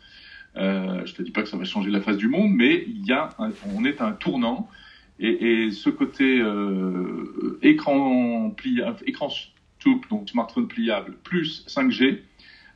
Euh, 0.57 1.05
je 1.05 1.13
te 1.13 1.21
dis 1.21 1.31
pas 1.31 1.43
que 1.43 1.49
ça 1.49 1.57
va 1.57 1.65
changer 1.65 1.91
la 1.91 2.01
face 2.01 2.17
du 2.17 2.27
monde, 2.27 2.51
mais 2.53 2.83
il 2.87 3.05
y 3.05 3.13
a 3.13 3.29
on 3.75 3.85
est 3.85 4.01
à 4.01 4.07
un 4.07 4.13
tournant. 4.13 4.67
Et, 5.19 5.71
ce 5.71 5.89
côté 5.89 6.39
euh, 6.41 7.57
écran 7.63 8.51
pliable, 8.51 8.99
écran 9.07 9.29
donc 10.09 10.29
smartphone 10.29 10.67
pliable, 10.67 11.13
plus 11.23 11.65
5G, 11.67 12.19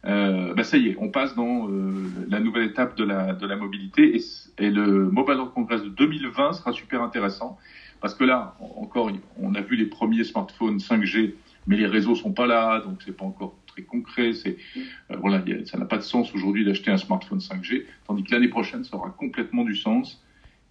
euh, 0.06 0.54
bah 0.56 0.63
ça 0.63 0.78
y 0.78 0.89
est, 0.89 0.98
on 1.00 1.10
passe 1.10 1.36
dans 1.36 1.70
euh, 1.70 2.10
la 2.28 2.39
nouvelle 2.39 2.63
étape 2.63 2.98
de 2.98 3.04
la, 3.04 3.34
de 3.34 3.46
la 3.46 3.56
mobilité. 3.56 4.15
Et, 4.15 4.22
et, 4.58 4.72
le 4.72 5.10
Mobile 5.12 5.36
World 5.36 5.54
Congress 5.54 5.84
de 5.84 5.89
2020 5.89 6.54
sera 6.54 6.72
super 6.72 7.02
intéressant. 7.02 7.58
Parce 8.00 8.15
que 8.15 8.24
là, 8.24 8.56
encore, 8.60 9.12
on 9.39 9.54
a 9.54 9.62
vu 9.62 9.76
les 9.76 9.86
premiers 9.86 10.24
smartphones 10.24 10.78
5G, 10.78 11.36
mais 11.67 11.78
les 11.78 11.86
réseaux 11.86 12.15
sont 12.15 12.34
pas 12.34 12.48
là, 12.48 12.80
donc 12.80 13.00
c'est 13.06 13.15
pas 13.15 13.26
encore 13.26 13.56
très 13.72 13.84
concret. 13.84 14.34
C'est 14.34 14.58
euh, 15.12 15.18
voilà, 15.20 15.44
ça 15.66 15.78
n'a 15.78 15.86
pas 15.86 15.98
de 15.98 16.04
sens 16.04 16.34
aujourd'hui 16.34 16.66
d'acheter 16.66 16.92
un 16.92 16.98
smartphone 16.98 17.40
5G, 17.40 17.84
tandis 18.08 18.24
que 18.24 18.32
l'année 18.32 18.50
prochaine, 18.50 18.84
ça 18.84 18.96
aura 18.98 19.10
complètement 19.10 19.64
du 19.64 19.76
sens 19.76 20.22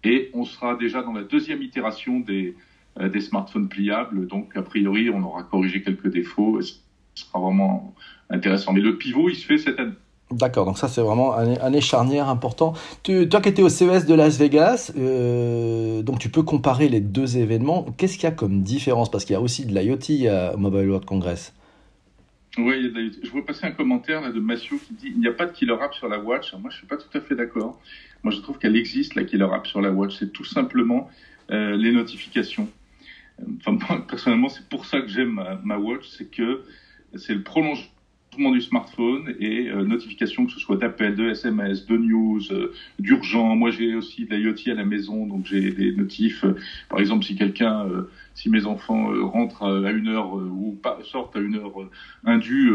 et 0.03 0.31
on 0.33 0.45
sera 0.45 0.75
déjà 0.75 1.03
dans 1.03 1.13
la 1.13 1.23
deuxième 1.23 1.61
itération 1.61 2.19
des, 2.19 2.55
euh, 2.99 3.09
des 3.09 3.21
smartphones 3.21 3.69
pliables. 3.69 4.27
Donc, 4.27 4.55
a 4.55 4.61
priori, 4.61 5.09
on 5.09 5.21
aura 5.23 5.43
corrigé 5.43 5.81
quelques 5.81 6.09
défauts. 6.09 6.59
Et 6.59 6.63
ce 6.63 6.75
sera 7.15 7.39
vraiment 7.39 7.93
intéressant. 8.29 8.73
Mais 8.73 8.81
le 8.81 8.97
pivot, 8.97 9.29
il 9.29 9.35
se 9.35 9.45
fait 9.45 9.57
cette 9.57 9.79
année. 9.79 9.93
D'accord, 10.31 10.65
donc 10.65 10.77
ça 10.77 10.87
c'est 10.87 11.01
vraiment 11.01 11.35
un 11.35 11.55
année 11.55 11.81
charnière 11.81 12.29
important. 12.29 12.71
Tu, 13.03 13.27
toi 13.27 13.41
qui 13.41 13.49
étais 13.49 13.63
au 13.63 13.67
CES 13.67 14.05
de 14.05 14.13
Las 14.13 14.37
Vegas, 14.37 14.93
euh, 14.97 16.01
donc 16.03 16.19
tu 16.19 16.29
peux 16.29 16.41
comparer 16.41 16.87
les 16.87 17.01
deux 17.01 17.37
événements. 17.37 17.85
Qu'est-ce 17.97 18.13
qu'il 18.13 18.23
y 18.23 18.27
a 18.27 18.31
comme 18.31 18.61
différence? 18.61 19.11
Parce 19.11 19.25
qu'il 19.25 19.33
y 19.33 19.35
a 19.35 19.41
aussi 19.41 19.65
de 19.65 19.77
l'IoT 19.77 20.53
au 20.53 20.57
Mobile 20.57 20.87
World 20.87 21.05
Congress. 21.05 21.53
Oui, 22.57 22.91
je 23.23 23.29
vois 23.29 23.45
passer 23.45 23.65
un 23.65 23.71
commentaire 23.71 24.19
là, 24.19 24.29
de 24.29 24.39
Mathieu 24.41 24.77
qui 24.77 24.93
dit 24.93 25.07
il 25.07 25.19
n'y 25.19 25.27
a 25.27 25.31
pas 25.31 25.45
de 25.45 25.53
killer 25.53 25.75
app 25.79 25.93
sur 25.93 26.09
la 26.09 26.19
watch. 26.19 26.53
moi, 26.53 26.69
je 26.69 26.77
suis 26.77 26.85
pas 26.85 26.97
tout 26.97 27.17
à 27.17 27.21
fait 27.21 27.35
d'accord. 27.35 27.79
Moi, 28.23 28.33
je 28.33 28.41
trouve 28.41 28.57
qu'elle 28.57 28.75
existe, 28.75 29.15
la 29.15 29.23
killer 29.23 29.47
app 29.53 29.65
sur 29.67 29.79
la 29.79 29.91
watch. 29.91 30.17
C'est 30.19 30.33
tout 30.33 30.43
simplement 30.43 31.09
euh, 31.49 31.77
les 31.77 31.93
notifications. 31.93 32.67
Enfin, 33.65 34.01
personnellement, 34.01 34.49
c'est 34.49 34.67
pour 34.67 34.85
ça 34.85 35.01
que 35.01 35.07
j'aime 35.07 35.41
ma, 35.63 35.77
watch, 35.77 36.07
c'est 36.09 36.29
que 36.29 36.63
c'est 37.15 37.33
le 37.33 37.41
prolongement 37.41 38.51
du 38.51 38.61
smartphone 38.61 39.33
et 39.39 39.69
euh, 39.69 39.83
notification 39.83 40.45
que 40.45 40.51
ce 40.51 40.59
soit 40.59 40.77
d'appels, 40.77 41.15
de 41.15 41.29
SMS, 41.29 41.85
de 41.85 41.97
news, 41.97 42.41
euh, 42.51 42.73
d'urgent. 42.99 43.55
Moi, 43.55 43.71
j'ai 43.71 43.95
aussi 43.95 44.25
de 44.25 44.35
l'IoT 44.35 44.71
à 44.71 44.75
la 44.75 44.85
maison, 44.85 45.25
donc 45.25 45.45
j'ai 45.45 45.71
des 45.71 45.93
notifs. 45.93 46.43
Euh, 46.43 46.55
par 46.89 46.99
exemple, 46.99 47.25
si 47.25 47.35
quelqu'un, 47.35 47.87
si 48.35 48.49
mes 48.49 48.65
enfants 48.65 49.09
rentrent 49.27 49.63
à 49.63 49.91
une 49.91 50.07
heure 50.07 50.33
ou 50.33 50.77
sortent 51.03 51.35
à 51.35 51.39
une 51.39 51.55
heure 51.55 51.73
indue, 52.25 52.71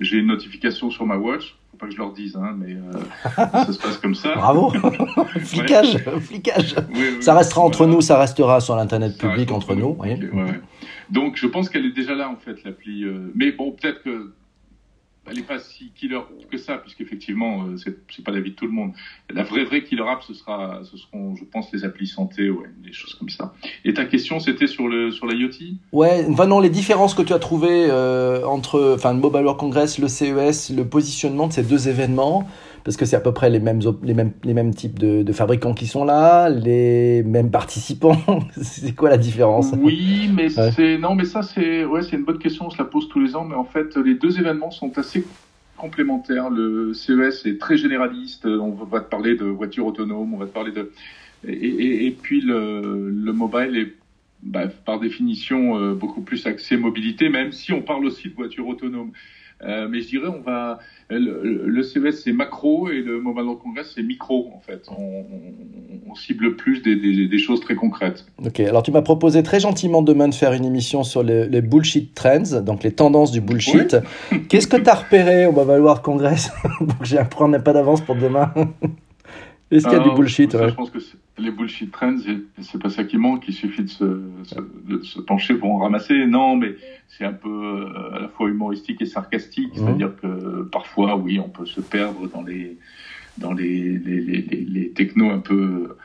j'ai 0.00 0.18
une 0.18 0.26
notification 0.26 0.90
sur 0.90 1.06
ma 1.06 1.16
watch. 1.16 1.56
Faut 1.70 1.76
pas 1.78 1.86
que 1.86 1.92
je 1.92 1.98
leur 1.98 2.12
dise, 2.12 2.36
hein, 2.36 2.56
mais 2.58 2.76
ça 3.36 3.72
se 3.72 3.78
passe 3.78 3.98
comme 3.98 4.14
ça. 4.14 4.34
Bravo, 4.34 4.70
flicage, 5.40 5.98
flicage. 6.20 6.74
ça 7.20 7.34
restera 7.34 7.62
entre 7.62 7.86
nous, 7.86 8.00
ça 8.00 8.18
restera 8.18 8.60
sur 8.60 8.76
l'internet 8.76 9.16
public 9.18 9.50
entre 9.50 9.74
nous. 9.74 9.96
donc, 11.10 11.36
je 11.36 11.46
pense 11.46 11.68
qu'elle 11.68 11.86
est 11.86 11.92
déjà 11.92 12.14
là 12.14 12.28
en 12.28 12.36
fait 12.36 12.62
l'appli. 12.64 13.04
mais 13.34 13.52
bon, 13.52 13.72
peut-être 13.72 14.02
que 14.02 14.32
elle 15.28 15.36
n'est 15.36 15.42
pas 15.42 15.58
si 15.58 15.92
killer 15.94 16.20
que 16.50 16.58
ça, 16.58 16.78
puisqu'effectivement, 16.78 17.64
euh, 17.64 17.76
c'est, 17.76 17.96
c'est 18.10 18.24
pas 18.24 18.32
l'avis 18.32 18.50
de 18.50 18.56
tout 18.56 18.66
le 18.66 18.72
monde. 18.72 18.92
La 19.32 19.44
vraie, 19.44 19.64
vraie 19.64 19.84
killer 19.84 20.02
app, 20.08 20.22
ce, 20.22 20.34
sera, 20.34 20.80
ce 20.84 20.96
seront, 20.96 21.36
je 21.36 21.44
pense, 21.44 21.72
les 21.72 21.84
applis 21.84 22.08
santé, 22.08 22.50
ouais, 22.50 22.68
des 22.82 22.92
choses 22.92 23.14
comme 23.14 23.28
ça. 23.28 23.54
Et 23.84 23.94
ta 23.94 24.04
question, 24.04 24.40
c'était 24.40 24.66
sur, 24.66 24.88
le, 24.88 25.12
sur 25.12 25.26
l'IoT 25.26 25.76
Ouais, 25.92 26.26
enfin 26.28 26.46
non, 26.46 26.58
les 26.58 26.70
différences 26.70 27.14
que 27.14 27.22
tu 27.22 27.32
as 27.32 27.38
trouvées 27.38 27.86
euh, 27.88 28.44
entre 28.44 28.94
enfin, 28.96 29.12
le 29.12 29.20
Mobile 29.20 29.42
World 29.42 29.60
Congress, 29.60 29.98
le 29.98 30.08
CES, 30.08 30.70
le 30.74 30.84
positionnement 30.84 31.46
de 31.46 31.52
ces 31.52 31.62
deux 31.62 31.88
événements 31.88 32.48
parce 32.84 32.96
que 32.96 33.04
c'est 33.04 33.16
à 33.16 33.20
peu 33.20 33.32
près 33.32 33.50
les 33.50 33.60
mêmes, 33.60 33.80
les 34.02 34.14
mêmes, 34.14 34.32
les 34.44 34.54
mêmes 34.54 34.74
types 34.74 34.98
de, 34.98 35.22
de 35.22 35.32
fabricants 35.32 35.74
qui 35.74 35.86
sont 35.86 36.04
là, 36.04 36.48
les 36.48 37.22
mêmes 37.22 37.50
participants. 37.50 38.16
c'est 38.60 38.94
quoi 38.94 39.10
la 39.10 39.18
différence? 39.18 39.72
Oui, 39.78 40.30
mais 40.32 40.48
c'est 40.48 40.98
non, 40.98 41.14
mais 41.14 41.24
ça 41.24 41.42
c'est 41.42 41.84
ouais, 41.84 42.02
c'est 42.02 42.16
une 42.16 42.24
bonne 42.24 42.38
question. 42.38 42.66
On 42.66 42.70
se 42.70 42.78
la 42.78 42.84
pose 42.84 43.08
tous 43.08 43.20
les 43.20 43.36
ans, 43.36 43.44
mais 43.44 43.54
en 43.54 43.64
fait 43.64 43.96
les 43.96 44.14
deux 44.14 44.38
événements 44.38 44.70
sont 44.70 44.96
assez 44.98 45.24
complémentaires. 45.76 46.50
Le 46.50 46.94
CES 46.94 47.46
est 47.46 47.60
très 47.60 47.76
généraliste. 47.76 48.46
On 48.46 48.70
va 48.70 49.00
te 49.00 49.08
parler 49.08 49.36
de 49.36 49.44
voitures 49.44 49.86
autonomes, 49.86 50.34
on 50.34 50.38
va 50.38 50.46
te 50.46 50.52
parler 50.52 50.72
de 50.72 50.90
et, 51.46 51.52
et, 51.52 52.06
et 52.06 52.10
puis 52.12 52.40
le, 52.40 53.10
le 53.10 53.32
mobile 53.32 53.76
est 53.76 54.02
bah, 54.42 54.66
par 54.84 54.98
définition 54.98 55.78
euh, 55.78 55.94
beaucoup 55.94 56.20
plus 56.20 56.46
axé 56.46 56.76
mobilité, 56.76 57.28
même 57.28 57.52
si 57.52 57.72
on 57.72 57.80
parle 57.80 58.04
aussi 58.04 58.28
de 58.28 58.34
voitures 58.34 58.66
autonomes. 58.66 59.12
Euh, 59.64 59.86
mais 59.88 60.00
je 60.00 60.08
dirais, 60.08 60.28
on 60.28 60.40
va 60.40 60.78
le, 61.08 61.66
le 61.66 61.82
CES 61.82 62.22
c'est 62.24 62.32
macro 62.32 62.90
et 62.90 63.00
le 63.00 63.20
Mobile 63.20 63.44
World 63.44 63.62
Congress 63.62 63.92
c'est 63.94 64.02
micro 64.02 64.50
en 64.54 64.60
fait. 64.60 64.86
On, 64.88 65.24
on, 66.10 66.14
cible 66.14 66.56
plus 66.56 66.82
des, 66.82 66.96
des, 66.96 67.26
des, 67.26 67.38
choses 67.38 67.60
très 67.60 67.74
concrètes. 67.74 68.26
Ok, 68.44 68.60
alors 68.60 68.82
tu 68.82 68.90
m'as 68.90 69.02
proposé 69.02 69.42
très 69.42 69.60
gentiment 69.60 70.02
demain 70.02 70.28
de 70.28 70.34
faire 70.34 70.52
une 70.52 70.64
émission 70.64 71.04
sur 71.04 71.22
les, 71.22 71.48
les 71.48 71.62
bullshit 71.62 72.14
trends, 72.14 72.60
donc 72.62 72.82
les 72.82 72.92
tendances 72.92 73.32
du 73.32 73.40
bullshit. 73.40 73.96
Qu'est-ce 74.48 74.66
que 74.66 74.76
tu 74.76 74.88
as 74.88 74.94
repéré 74.94 75.46
au 75.46 75.52
Mobile 75.52 75.80
World 75.80 76.02
Congress? 76.02 76.50
Donc 76.80 77.02
j'ai 77.02 77.18
appris 77.18 77.42
pas 77.64 77.72
d'avance 77.72 78.00
pour 78.00 78.14
demain. 78.14 78.52
Est-ce 79.72 79.88
qu'il 79.88 79.96
y 79.96 80.00
a 80.00 80.04
du 80.04 80.14
bullshit 80.14 80.52
Je 80.52 80.74
pense 80.74 80.90
que 80.90 80.98
les 81.38 81.50
bullshit 81.50 81.90
trends, 81.90 82.16
c'est 82.60 82.80
pas 82.80 82.90
ça 82.90 83.04
qui 83.04 83.16
manque. 83.16 83.48
Il 83.48 83.54
suffit 83.54 83.82
de 83.84 83.88
se, 83.88 84.04
de 84.04 85.02
se 85.02 85.18
pencher 85.20 85.54
pour 85.54 85.72
en 85.72 85.78
ramasser. 85.78 86.26
Non, 86.26 86.56
mais 86.56 86.74
c'est 87.08 87.24
un 87.24 87.32
peu 87.32 87.48
euh, 87.48 88.16
à 88.16 88.20
la 88.20 88.28
fois 88.28 88.48
humoristique 88.50 89.00
et 89.00 89.06
sarcastique. 89.06 89.70
C'est-à-dire 89.74 90.14
que 90.16 90.62
parfois, 90.64 91.16
oui, 91.16 91.38
on 91.38 91.48
peut 91.48 91.66
se 91.66 91.80
perdre 91.80 92.28
dans 92.28 92.42
les 92.42 92.76
dans 93.38 93.54
les 93.54 93.98
les, 93.98 94.20
les, 94.20 94.42
les 94.42 94.90
technos 94.90 95.30
un 95.30 95.40
peu 95.40 95.96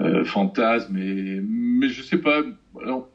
euh, 0.00 0.24
fantasmes. 0.24 0.94
Mais 0.94 1.40
mais 1.40 1.88
je 1.88 2.02
sais 2.02 2.18
pas. 2.18 2.42
Alors, 2.82 3.08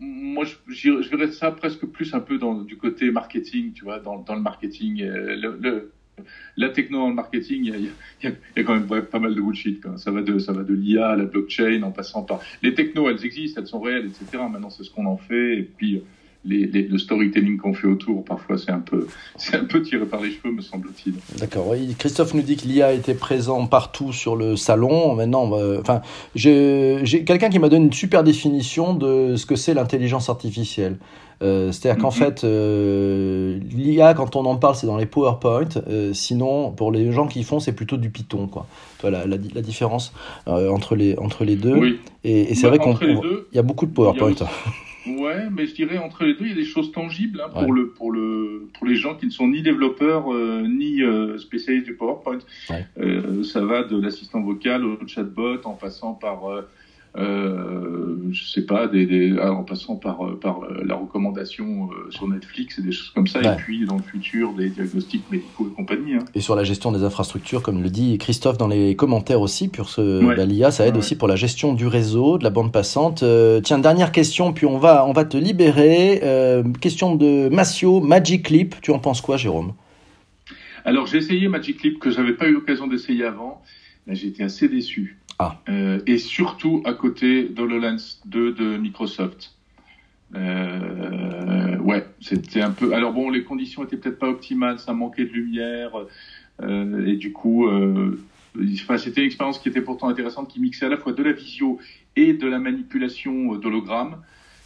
moi, 0.00 0.44
je, 0.44 1.02
je 1.02 1.08
verrais 1.08 1.30
ça 1.30 1.52
presque 1.52 1.86
plus 1.86 2.12
un 2.14 2.20
peu 2.20 2.38
dans 2.38 2.54
du 2.54 2.76
côté 2.76 3.12
marketing, 3.12 3.72
tu 3.72 3.84
vois, 3.84 4.00
dans, 4.00 4.18
dans 4.18 4.34
le 4.34 4.40
marketing. 4.40 5.02
Euh, 5.02 5.36
le, 5.36 5.58
le 5.60 5.92
la 6.56 6.68
techno 6.68 7.02
en 7.02 7.14
marketing, 7.14 7.64
il 7.64 7.90
y, 8.22 8.26
a, 8.26 8.62
quand 8.62 8.74
même 8.74 9.04
pas 9.06 9.18
mal 9.18 9.34
de 9.34 9.40
bullshit. 9.40 9.84
Ça 9.96 10.10
va 10.10 10.22
de, 10.22 10.38
ça 10.38 10.52
va 10.52 10.62
de 10.62 10.74
l'IA 10.74 11.10
à 11.10 11.16
la 11.16 11.24
blockchain 11.24 11.82
en 11.82 11.90
passant 11.90 12.22
par 12.22 12.40
les 12.62 12.74
technos, 12.74 13.08
elles 13.08 13.24
existent, 13.24 13.60
elles 13.60 13.66
sont 13.66 13.80
réelles, 13.80 14.06
etc. 14.06 14.44
Maintenant, 14.50 14.70
c'est 14.70 14.84
ce 14.84 14.90
qu'on 14.90 15.06
en 15.06 15.16
fait. 15.16 15.58
Et 15.58 15.62
puis, 15.62 16.02
les, 16.44 16.66
le 16.66 16.98
storytelling 16.98 17.56
qu'on 17.56 17.74
fait 17.74 17.86
autour, 17.86 18.24
parfois, 18.24 18.58
c'est 18.58 18.72
un 18.72 18.80
peu, 18.80 19.06
c'est 19.36 19.56
un 19.56 19.64
peu 19.64 19.82
tiré 19.82 20.04
par 20.06 20.20
les 20.20 20.30
cheveux, 20.30 20.52
me 20.52 20.62
semble-t-il. 20.62 21.14
D'accord. 21.38 21.68
Oui. 21.68 21.94
Christophe 21.98 22.34
nous 22.34 22.42
dit 22.42 22.56
que 22.56 22.66
l'IA 22.66 22.92
était 22.92 23.14
présent 23.14 23.66
partout 23.66 24.12
sur 24.12 24.36
le 24.36 24.56
salon. 24.56 25.14
Maintenant, 25.14 25.52
enfin, 25.80 26.02
j'ai 26.34 27.24
quelqu'un 27.24 27.48
qui 27.48 27.58
m'a 27.58 27.68
donné 27.68 27.86
une 27.86 27.92
super 27.92 28.24
définition 28.24 28.94
de 28.94 29.36
ce 29.36 29.46
que 29.46 29.56
c'est 29.56 29.74
l'intelligence 29.74 30.28
artificielle. 30.28 30.96
Euh, 31.42 31.72
c'est-à-dire 31.72 32.00
qu'en 32.00 32.10
mhm. 32.10 32.14
fait, 32.14 32.44
euh, 32.44 33.58
l'IA, 33.74 34.14
quand 34.14 34.36
on 34.36 34.44
en 34.44 34.56
parle, 34.56 34.76
c'est 34.76 34.86
dans 34.86 34.96
les 34.96 35.06
PowerPoint. 35.06 35.68
Euh, 35.88 36.12
sinon, 36.12 36.70
pour 36.70 36.92
les 36.92 37.10
gens 37.12 37.26
qui 37.26 37.42
font, 37.42 37.58
c'est 37.58 37.72
plutôt 37.72 37.96
du 37.96 38.10
Python. 38.10 38.46
Quoi. 38.46 38.66
Tu 39.00 39.10
la, 39.10 39.26
la, 39.26 39.36
différence 39.36 40.12
entre, 40.46 40.94
les, 40.94 41.18
entre 41.18 41.44
les 41.44 41.56
deux. 41.56 41.76
Oui. 41.76 42.00
Et, 42.22 42.54
c'est 42.54 42.70
bah, 42.70 42.76
vrai 42.76 42.96
qu'il 42.96 43.20
y 43.52 43.58
a 43.58 43.62
beaucoup 43.62 43.86
de 43.86 43.92
PowerPoint. 43.92 44.34
Ouais, 45.06 45.48
mais 45.50 45.66
je 45.66 45.74
dirais 45.74 45.98
entre 45.98 46.24
les 46.24 46.34
deux, 46.34 46.44
il 46.44 46.50
y 46.50 46.52
a 46.52 46.56
des 46.56 46.64
choses 46.64 46.92
tangibles 46.92 47.40
hein, 47.40 47.50
pour 47.50 47.72
le 47.72 47.88
pour 47.90 48.12
le 48.12 48.68
pour 48.74 48.86
les 48.86 48.94
gens 48.94 49.16
qui 49.16 49.26
ne 49.26 49.30
sont 49.30 49.48
ni 49.48 49.62
développeurs 49.62 50.32
ni 50.68 51.00
spécialistes 51.38 51.86
du 51.86 51.94
PowerPoint. 51.94 52.38
ça 52.68 53.60
va 53.64 53.82
de 53.82 54.00
l'assistant 54.00 54.40
vocal 54.40 54.84
au 54.84 55.06
chatbot 55.06 55.60
en 55.64 55.74
passant 55.74 56.14
par 56.14 56.64
euh, 57.16 58.16
je 58.30 58.44
sais 58.44 58.64
pas, 58.64 58.86
des, 58.86 59.04
des, 59.06 59.36
ah, 59.38 59.52
en 59.52 59.64
passant 59.64 59.96
par, 59.96 60.26
euh, 60.26 60.38
par 60.38 60.64
euh, 60.64 60.82
la 60.84 60.94
recommandation 60.94 61.21
euh, 61.42 62.10
sur 62.10 62.28
Netflix 62.28 62.78
et 62.78 62.82
des 62.82 62.92
choses 62.92 63.10
comme 63.10 63.26
ça, 63.26 63.40
et 63.40 63.56
puis 63.56 63.84
dans 63.84 63.96
le 63.96 64.02
futur, 64.02 64.52
des 64.54 64.70
diagnostics 64.70 65.24
médicaux 65.30 65.68
et 65.70 65.74
compagnie. 65.74 66.14
Hein. 66.14 66.24
Et 66.34 66.40
sur 66.40 66.56
la 66.56 66.64
gestion 66.64 66.92
des 66.92 67.04
infrastructures, 67.04 67.62
comme 67.62 67.82
le 67.82 67.90
dit 67.90 68.18
Christophe 68.18 68.58
dans 68.58 68.68
les 68.68 68.96
commentaires 68.96 69.40
aussi, 69.40 69.68
pour 69.68 69.88
ce, 69.88 70.24
ouais. 70.24 70.46
l'IA, 70.46 70.70
ça 70.70 70.86
aide 70.86 70.96
aussi 70.96 71.16
pour 71.16 71.28
la 71.28 71.36
gestion 71.36 71.74
du 71.74 71.86
réseau, 71.86 72.38
de 72.38 72.44
la 72.44 72.50
bande 72.50 72.72
passante. 72.72 73.24
tiens, 73.62 73.78
dernière 73.78 74.12
question, 74.12 74.52
puis 74.52 74.66
on 74.66 74.78
va, 74.78 75.06
on 75.06 75.12
va 75.12 75.24
te 75.24 75.36
libérer. 75.36 76.22
question 76.80 77.14
de 77.14 77.48
Massio, 77.48 78.00
Magic 78.00 78.44
Clip, 78.44 78.74
tu 78.80 78.90
en 78.90 78.98
penses 78.98 79.20
quoi, 79.20 79.36
Jérôme? 79.36 79.72
Alors, 80.84 81.06
j'ai 81.06 81.18
essayé 81.18 81.48
Magic 81.48 81.78
Clip 81.78 81.98
que 81.98 82.10
j'avais 82.10 82.32
pas 82.32 82.48
eu 82.48 82.52
l'occasion 82.52 82.86
d'essayer 82.86 83.24
avant, 83.24 83.62
j'ai 84.08 84.28
été 84.28 84.42
assez 84.42 84.68
déçu. 84.68 85.18
Ah. 85.38 85.60
Euh, 85.68 86.00
et 86.06 86.18
surtout 86.18 86.82
à 86.84 86.92
côté 86.92 87.44
d'HoloLens 87.44 88.20
2 88.26 88.52
de 88.52 88.76
Microsoft. 88.76 89.52
Euh, 90.34 91.76
ouais, 91.78 92.04
c'était 92.20 92.62
un 92.62 92.70
peu. 92.70 92.94
Alors 92.94 93.12
bon, 93.12 93.30
les 93.30 93.44
conditions 93.44 93.84
étaient 93.84 93.96
peut-être 93.96 94.18
pas 94.18 94.28
optimales, 94.28 94.78
ça 94.78 94.92
manquait 94.92 95.24
de 95.24 95.32
lumière, 95.32 95.90
euh, 96.62 97.06
et 97.06 97.16
du 97.16 97.32
coup, 97.32 97.68
enfin, 97.68 98.98
c'était 98.98 99.20
une 99.20 99.26
expérience 99.26 99.58
qui 99.58 99.68
était 99.68 99.82
pourtant 99.82 100.08
intéressante, 100.08 100.48
qui 100.48 100.60
mixait 100.60 100.86
à 100.86 100.88
la 100.88 100.96
fois 100.96 101.12
de 101.12 101.22
la 101.22 101.32
visio 101.32 101.78
et 102.16 102.32
de 102.32 102.46
la 102.46 102.58
manipulation 102.58 103.56
d'hologrammes. 103.56 104.22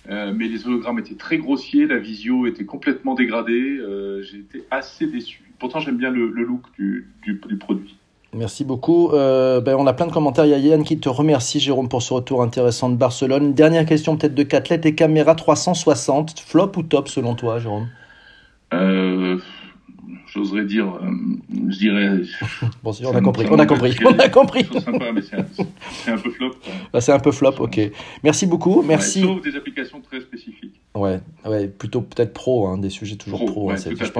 mais 0.08 0.48
les 0.48 0.66
hologrammes 0.66 1.00
étaient 1.00 1.14
très 1.14 1.38
grossiers, 1.38 1.86
la 1.86 1.98
visio 1.98 2.46
était 2.46 2.64
complètement 2.64 3.14
dégradée. 3.14 3.80
J'ai 4.22 4.38
été 4.38 4.64
assez 4.70 5.06
déçu. 5.06 5.42
Pourtant, 5.58 5.80
j'aime 5.80 5.96
bien 5.96 6.10
le, 6.10 6.28
look 6.28 6.62
du 6.78 7.56
produit. 7.58 7.96
Merci 8.36 8.64
beaucoup. 8.64 9.10
Euh, 9.12 9.60
ben, 9.60 9.76
on 9.78 9.86
a 9.86 9.94
plein 9.94 10.06
de 10.06 10.12
commentaires. 10.12 10.44
Il 10.44 10.50
y 10.50 10.54
a 10.54 10.58
Yann 10.58 10.84
qui 10.84 10.98
te 10.98 11.08
remercie, 11.08 11.58
Jérôme, 11.58 11.88
pour 11.88 12.02
ce 12.02 12.12
retour 12.12 12.42
intéressant 12.42 12.90
de 12.90 12.96
Barcelone. 12.96 13.54
Dernière 13.54 13.86
question 13.86 14.16
peut-être 14.16 14.34
de 14.34 14.42
Catlet 14.42 14.80
et 14.84 14.94
caméra 14.94 15.34
360. 15.34 16.38
Flop 16.40 16.72
ou 16.76 16.82
top 16.82 17.08
selon 17.08 17.34
toi, 17.34 17.58
Jérôme? 17.58 17.88
Euh, 18.74 19.38
J'oserais 20.26 20.64
dire, 20.66 20.86
euh, 20.86 21.10
je 21.70 21.78
dirais. 21.78 22.20
bon, 22.82 22.92
on 23.04 23.14
a 23.14 23.20
compris, 23.22 23.46
on 23.50 23.58
a 23.58 23.64
compris, 23.64 23.96
on 24.04 24.18
a 24.18 24.28
compris. 24.28 24.66
C'est 24.70 24.80
sympa, 24.80 25.12
mais 25.12 25.22
c'est 25.22 25.36
un, 25.36 26.18
peu 26.18 26.30
flop. 26.30 26.50
Ah, 26.92 27.00
c'est 27.00 27.12
un 27.12 27.18
peu 27.18 27.32
flop, 27.32 27.54
ok. 27.58 27.80
Merci 28.22 28.46
beaucoup, 28.46 28.82
merci. 28.82 29.22
sauf 29.22 29.40
des 29.40 29.56
applications 29.56 30.02
très 30.02 30.20
spécifiques. 30.20 30.78
Ouais, 30.94 31.20
ouais 31.46 31.68
plutôt 31.68 32.02
peut-être 32.02 32.34
pro, 32.34 32.66
hein, 32.66 32.76
des 32.76 32.90
sujets 32.90 33.16
toujours 33.16 33.46
pro. 33.46 33.70
hein, 33.70 33.76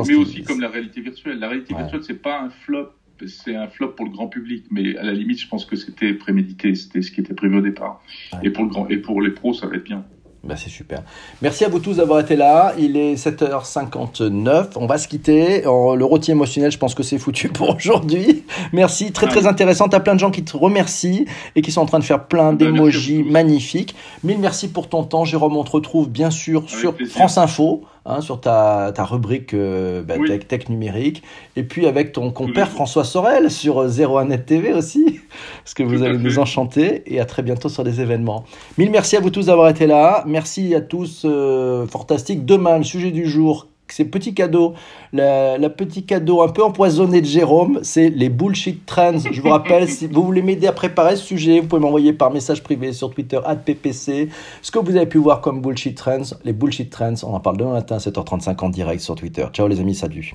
mais 0.06 0.14
aussi 0.14 0.42
comme 0.42 0.60
la 0.60 0.68
réalité 0.68 1.02
virtuelle. 1.02 1.38
La 1.38 1.48
réalité 1.48 1.74
virtuelle, 1.74 2.02
c'est 2.02 2.22
pas 2.22 2.40
un 2.40 2.50
flop 2.64 2.92
c'est 3.26 3.56
un 3.56 3.68
flop 3.68 3.88
pour 3.90 4.06
le 4.06 4.12
grand 4.12 4.28
public, 4.28 4.64
mais 4.70 4.96
à 4.96 5.04
la 5.04 5.12
limite, 5.12 5.40
je 5.40 5.48
pense 5.48 5.64
que 5.64 5.76
c'était 5.76 6.12
prémédité, 6.14 6.74
c'était 6.74 7.02
ce 7.02 7.10
qui 7.10 7.20
était 7.20 7.34
prévu 7.34 7.58
au 7.58 7.62
départ. 7.62 8.02
Et 8.42 8.50
pour 8.50 8.64
le 8.64 8.70
grand, 8.70 8.88
et 8.88 8.98
pour 8.98 9.22
les 9.22 9.30
pros, 9.30 9.54
ça 9.54 9.66
va 9.66 9.76
être 9.76 9.84
bien. 9.84 10.04
Bah 10.46 10.54
c'est 10.56 10.70
super. 10.70 11.02
Merci 11.42 11.64
à 11.64 11.68
vous 11.68 11.80
tous 11.80 11.96
d'avoir 11.96 12.20
été 12.20 12.36
là. 12.36 12.72
Il 12.78 12.96
est 12.96 13.14
7h59. 13.14 14.72
On 14.76 14.86
va 14.86 14.96
se 14.96 15.08
quitter. 15.08 15.62
Le 15.62 16.04
rôti 16.04 16.30
émotionnel, 16.30 16.70
je 16.70 16.78
pense 16.78 16.94
que 16.94 17.02
c'est 17.02 17.18
foutu 17.18 17.48
pour 17.48 17.74
aujourd'hui. 17.74 18.44
Merci. 18.72 19.10
Très, 19.12 19.26
très 19.26 19.46
intéressant. 19.46 19.88
T'as 19.88 20.00
plein 20.00 20.14
de 20.14 20.20
gens 20.20 20.30
qui 20.30 20.44
te 20.44 20.56
remercient 20.56 21.26
et 21.56 21.62
qui 21.62 21.72
sont 21.72 21.80
en 21.80 21.86
train 21.86 21.98
de 21.98 22.04
faire 22.04 22.26
plein 22.26 22.52
bah, 22.52 22.64
d'émojis 22.64 23.24
magnifiques. 23.24 23.96
Mille 24.22 24.38
merci 24.38 24.68
pour 24.68 24.88
ton 24.88 25.02
temps, 25.02 25.24
Jérôme. 25.24 25.56
On 25.56 25.64
te 25.64 25.72
retrouve 25.72 26.08
bien 26.08 26.30
sûr 26.30 26.70
sur 26.70 26.94
France 27.08 27.38
Info. 27.38 27.82
Hein, 28.08 28.20
sur 28.20 28.40
ta, 28.40 28.92
ta 28.94 29.04
rubrique 29.04 29.52
euh, 29.52 30.00
bah, 30.00 30.14
tech, 30.24 30.46
tech, 30.46 30.68
numérique, 30.68 31.24
et 31.56 31.64
puis 31.64 31.88
avec 31.88 32.12
ton 32.12 32.30
compère 32.30 32.68
François 32.68 33.02
Sorel 33.02 33.50
sur 33.50 33.84
01net 33.84 34.32
euh, 34.32 34.36
TV 34.36 34.72
aussi, 34.72 35.20
parce 35.64 35.74
que 35.74 35.82
vous 35.82 36.04
allez 36.04 36.16
nous 36.16 36.38
enchanter, 36.38 37.02
et 37.12 37.18
à 37.18 37.24
très 37.24 37.42
bientôt 37.42 37.68
sur 37.68 37.82
des 37.82 38.00
événements. 38.00 38.44
Mille 38.78 38.92
merci 38.92 39.16
à 39.16 39.20
vous 39.20 39.30
tous 39.30 39.46
d'avoir 39.46 39.68
été 39.68 39.88
là, 39.88 40.22
merci 40.24 40.72
à 40.76 40.80
tous, 40.80 41.22
euh, 41.24 41.84
fantastique. 41.88 42.44
Demain, 42.44 42.78
le 42.78 42.84
sujet 42.84 43.10
du 43.10 43.26
jour, 43.26 43.66
ces 43.88 44.04
petits 44.04 44.34
cadeaux, 44.34 44.74
le, 45.12 45.68
petit 45.68 46.04
cadeau 46.04 46.42
un 46.42 46.48
peu 46.48 46.62
empoisonné 46.62 47.20
de 47.20 47.26
Jérôme, 47.26 47.80
c'est 47.82 48.10
les 48.10 48.28
bullshit 48.28 48.84
trends. 48.86 49.18
Je 49.30 49.40
vous 49.40 49.48
rappelle, 49.48 49.88
si 49.88 50.06
vous 50.06 50.22
voulez 50.22 50.42
m'aider 50.42 50.66
à 50.66 50.72
préparer 50.72 51.16
ce 51.16 51.24
sujet, 51.24 51.60
vous 51.60 51.66
pouvez 51.66 51.82
m'envoyer 51.82 52.12
par 52.12 52.30
message 52.30 52.62
privé 52.62 52.92
sur 52.92 53.10
Twitter, 53.10 53.38
ppc, 53.64 54.28
ce 54.62 54.70
que 54.70 54.78
vous 54.78 54.96
avez 54.96 55.06
pu 55.06 55.18
voir 55.18 55.40
comme 55.40 55.60
bullshit 55.60 55.96
trends. 55.96 56.34
Les 56.44 56.52
bullshit 56.52 56.90
trends, 56.90 57.14
on 57.22 57.34
en 57.34 57.40
parle 57.40 57.58
demain 57.58 57.72
matin 57.72 57.96
à 57.96 57.98
7h35 57.98 58.64
en 58.64 58.68
direct 58.68 59.00
sur 59.00 59.14
Twitter. 59.14 59.46
Ciao 59.52 59.68
les 59.68 59.80
amis, 59.80 59.94
salut. 59.94 60.34